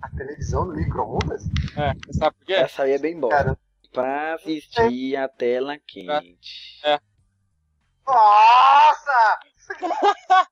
[0.00, 1.42] A televisão no micro-ondas?
[1.76, 2.54] É, você sabe por quê?
[2.54, 3.32] Essa aí é bem boa.
[3.32, 3.56] Cara,
[3.92, 6.80] Pra assistir a tela quente.
[8.06, 9.40] nossa!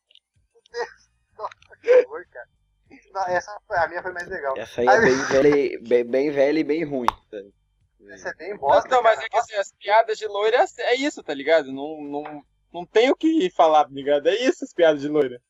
[2.07, 2.47] Horror, cara.
[3.13, 4.57] Não, essa foi, a minha foi mais legal.
[4.57, 7.09] Essa aí é bem velha, e- bem, bem velha e bem ruim.
[7.31, 7.53] sabe?
[8.11, 8.89] Essa é bem bosta.
[8.89, 11.67] não, mas é que assim, as piadas de loira é- é isso, tá ligado?
[11.73, 14.29] Não, não, não tem o que falar, tá ligado?
[14.29, 15.41] É isso as piadas de loira.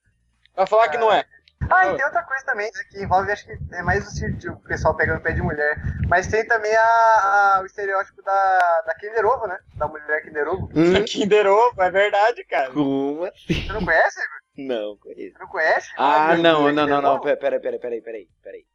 [0.57, 1.25] Vai falar que não é.
[1.71, 4.61] Ah, e tem outra coisa também, né, que envolve, acho que é mais o o
[4.61, 5.77] pessoal pegando pé de mulher,
[6.09, 6.83] mas tem também a,
[7.57, 9.59] a- o estereótipo da, da Kinder Ovo, né?
[9.75, 10.71] Da mulher Kinder Ovo.
[10.75, 12.71] Hum, Kinder Ovo, é verdade, cara.
[12.73, 13.67] como assim?
[13.67, 14.21] Você não conhece?
[14.59, 15.33] Não, conheço.
[15.35, 15.89] Você não conhece?
[15.97, 17.21] Ah, não, não, não, não.
[17.21, 18.29] Peraí, peraí, peraí, peraí, peraí.
[18.43, 18.67] peraí.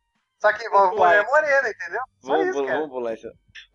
[0.42, 1.30] Só que envolve mulher lá.
[1.32, 2.02] morena, entendeu?
[2.22, 2.80] Só Vamos, isso, vamos, cara.
[2.80, 3.28] vamos pular isso.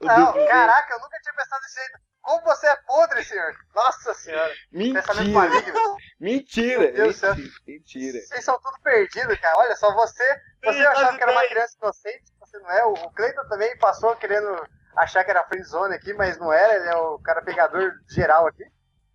[0.03, 1.99] Não, caraca, eu nunca tinha pensado desse jeito.
[2.21, 3.55] Como você é podre, senhor?
[3.75, 4.53] Nossa senhora.
[4.71, 5.33] Pensamento Mentira!
[5.33, 5.97] maligno.
[6.21, 6.79] Mentira!
[6.81, 7.35] Meu Deus do céu.
[7.37, 7.53] Mentira!
[7.67, 8.19] Mentira!
[8.21, 9.57] Vocês são tudo perdidos, cara.
[9.59, 10.25] Olha só, você,
[10.63, 12.85] você Sim, achava as que era uma criança inocente, você não é.
[12.85, 14.63] O o Cleiton também passou querendo
[14.97, 16.75] achar que era friendzone aqui, mas não era.
[16.75, 18.65] Ele é o cara pegador geral aqui.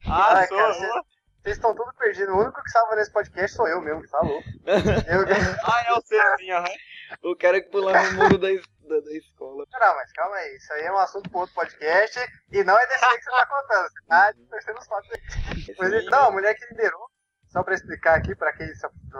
[0.07, 0.57] Ah, Ai, sou.
[0.57, 1.01] cara, você-
[1.43, 2.33] Vocês estão tudo perdidos.
[2.33, 4.47] O único que salva nesse podcast sou eu mesmo, que tá louco.
[4.65, 5.25] Eu...
[5.65, 6.73] Ah, é o aham.
[7.21, 9.65] O cara que pulava o muro da, da, da escola.
[9.69, 10.55] Não, mas calma aí.
[10.55, 12.17] Isso aí é um assunto pro outro podcast.
[12.49, 13.89] E não é desse aí que você tá contando.
[13.89, 16.05] Você tá torcendo os fatos aí.
[16.05, 17.09] Não, a mulher que liderou,
[17.49, 18.73] só pra explicar aqui, pra quem.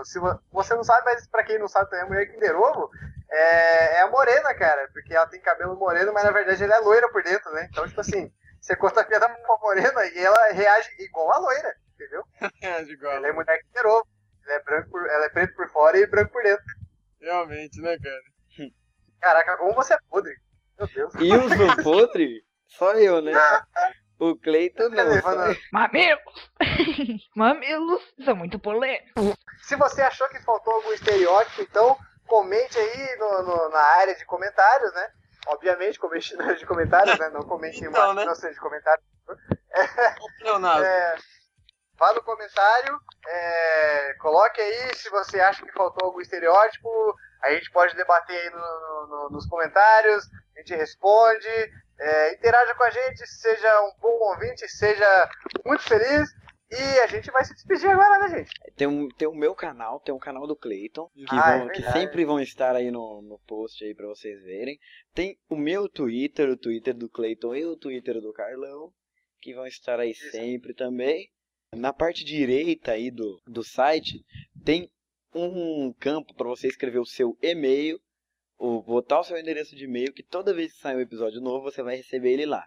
[0.05, 0.19] Se
[0.49, 2.89] você não sabe, mas pra quem não sabe também, a mulher que liderou
[3.29, 4.89] é, é a morena, cara.
[4.93, 7.67] Porque ela tem cabelo moreno, mas na verdade ela é loira por dentro, né?
[7.69, 11.75] Então, tipo assim, você conta a piada pra morena e ela reage igual a loira,
[11.93, 12.23] entendeu?
[12.61, 13.13] É, de igual.
[13.13, 14.05] Ela é mulher que liderou.
[14.45, 16.63] Ela é, branco por, ela é preto por fora e branco por dentro.
[17.21, 18.69] Realmente, né, cara?
[19.21, 20.35] Caraca, como você é podre.
[20.77, 21.13] Meu Deus.
[21.15, 22.43] E eu sou podre?
[22.67, 23.31] Só eu, né?
[24.19, 25.21] O Cleiton não.
[25.21, 25.31] Só.
[25.71, 26.51] Mamilos!
[27.35, 29.35] Mamilos são muito polêmicos.
[29.63, 34.23] Se você achou que faltou algum estereótipo, então comente aí no- no- na área de
[34.25, 35.09] comentários, né?
[35.47, 37.29] Obviamente, comente na área de comentários, né?
[37.31, 38.23] Não comente em Então, uma né?
[38.25, 39.03] não de comentário.
[40.41, 40.85] Leonardo.
[40.85, 41.15] É,
[42.03, 46.89] vá no comentário, é, coloque aí se você acha que faltou algum estereótipo.
[47.41, 50.25] A gente pode debater aí no- no- no- nos comentários,
[50.55, 51.47] a gente responde,
[51.99, 55.29] é, interaja com a gente, seja um bom ouvinte, seja
[55.65, 56.29] muito feliz.
[56.71, 58.49] E a gente vai se despedir agora, né, gente?
[58.75, 61.67] Tem, um, tem o meu canal, tem o canal do Cleiton, que, Ah, é vão-
[61.67, 61.99] que verdade.
[61.99, 64.79] sempre vão estar aí no, no post aí pra vocês verem.
[65.13, 68.91] Tem o meu Twitter, o Twitter do Cleiton e o Twitter do Carlão,
[69.39, 71.29] que vão estar aí sempre também.
[71.75, 74.23] Na parte direita aí do, do site,
[74.63, 74.89] tem
[75.33, 77.99] um campo para você escrever o seu e-mail,
[78.57, 81.63] ou botar o seu endereço de e-mail, que toda vez que sair um episódio novo,
[81.63, 82.65] você vai receber ele lá.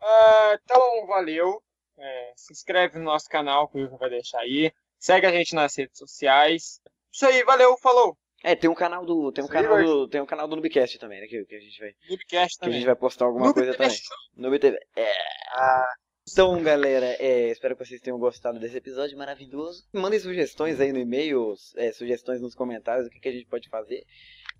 [0.00, 1.62] Ah, então, valeu.
[1.96, 4.72] É, se inscreve no nosso canal, que o Igor vai deixar aí.
[4.98, 6.80] Segue a gente nas redes sociais.
[7.12, 8.16] Isso aí, valeu, falou.
[8.42, 9.32] É, tem um canal do.
[9.32, 10.08] Tem um Sim, canal do.
[10.08, 11.26] Tem um canal do Noobcast também, né?
[11.26, 11.92] Que, que a gente vai.
[12.08, 12.84] Noobcast Que a gente também.
[12.84, 13.88] vai postar alguma coisa também.
[13.88, 14.08] Noobcast.
[14.36, 14.78] Noob TV.
[14.96, 15.12] É.
[15.50, 15.92] Ah,
[16.30, 19.84] Então, galera, é, espero que vocês tenham gostado desse episódio maravilhoso.
[19.92, 23.68] Mandem sugestões aí no e-mail, é, sugestões nos comentários, o que, que a gente pode
[23.68, 24.04] fazer.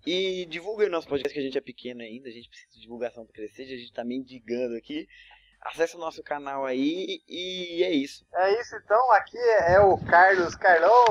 [0.05, 2.81] E divulguem o nosso podcast, que a gente é pequeno ainda, a gente precisa de
[2.81, 5.07] divulgação para crescer, a gente tá mendigando aqui.
[5.61, 8.25] Acesse o nosso canal aí e é isso.
[8.33, 11.05] É isso então, aqui é o Carlos Carlão,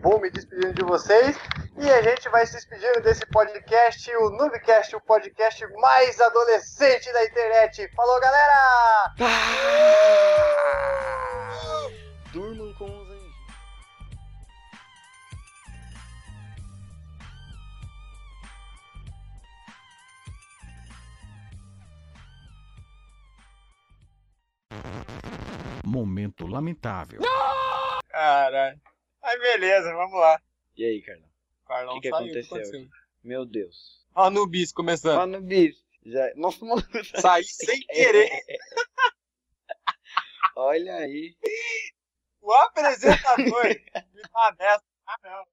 [0.00, 1.36] vou me despedindo de vocês.
[1.78, 7.24] E a gente vai se despedindo desse podcast, o Noobcast, o podcast mais adolescente da
[7.24, 7.86] internet.
[7.94, 9.14] Falou, galera!
[9.20, 11.15] Ah!
[25.84, 27.20] Momento lamentável.
[28.08, 28.80] Caralho.
[29.22, 30.40] Aí beleza, vamos lá.
[30.76, 31.28] E aí, Carlão?
[31.66, 32.88] Carlão O que que saiu, aconteceu aconteceu?
[33.22, 34.06] Meu Deus.
[34.14, 35.40] Ó, no bis começando.
[35.40, 35.84] Bicho.
[36.04, 36.32] Já...
[36.36, 36.82] Nossa, mano.
[37.20, 38.30] Saí sem querer.
[40.54, 41.36] Olha aí.
[42.40, 44.22] O apresentador me
[44.56, 44.84] dessa.
[45.06, 45.46] Ah, não.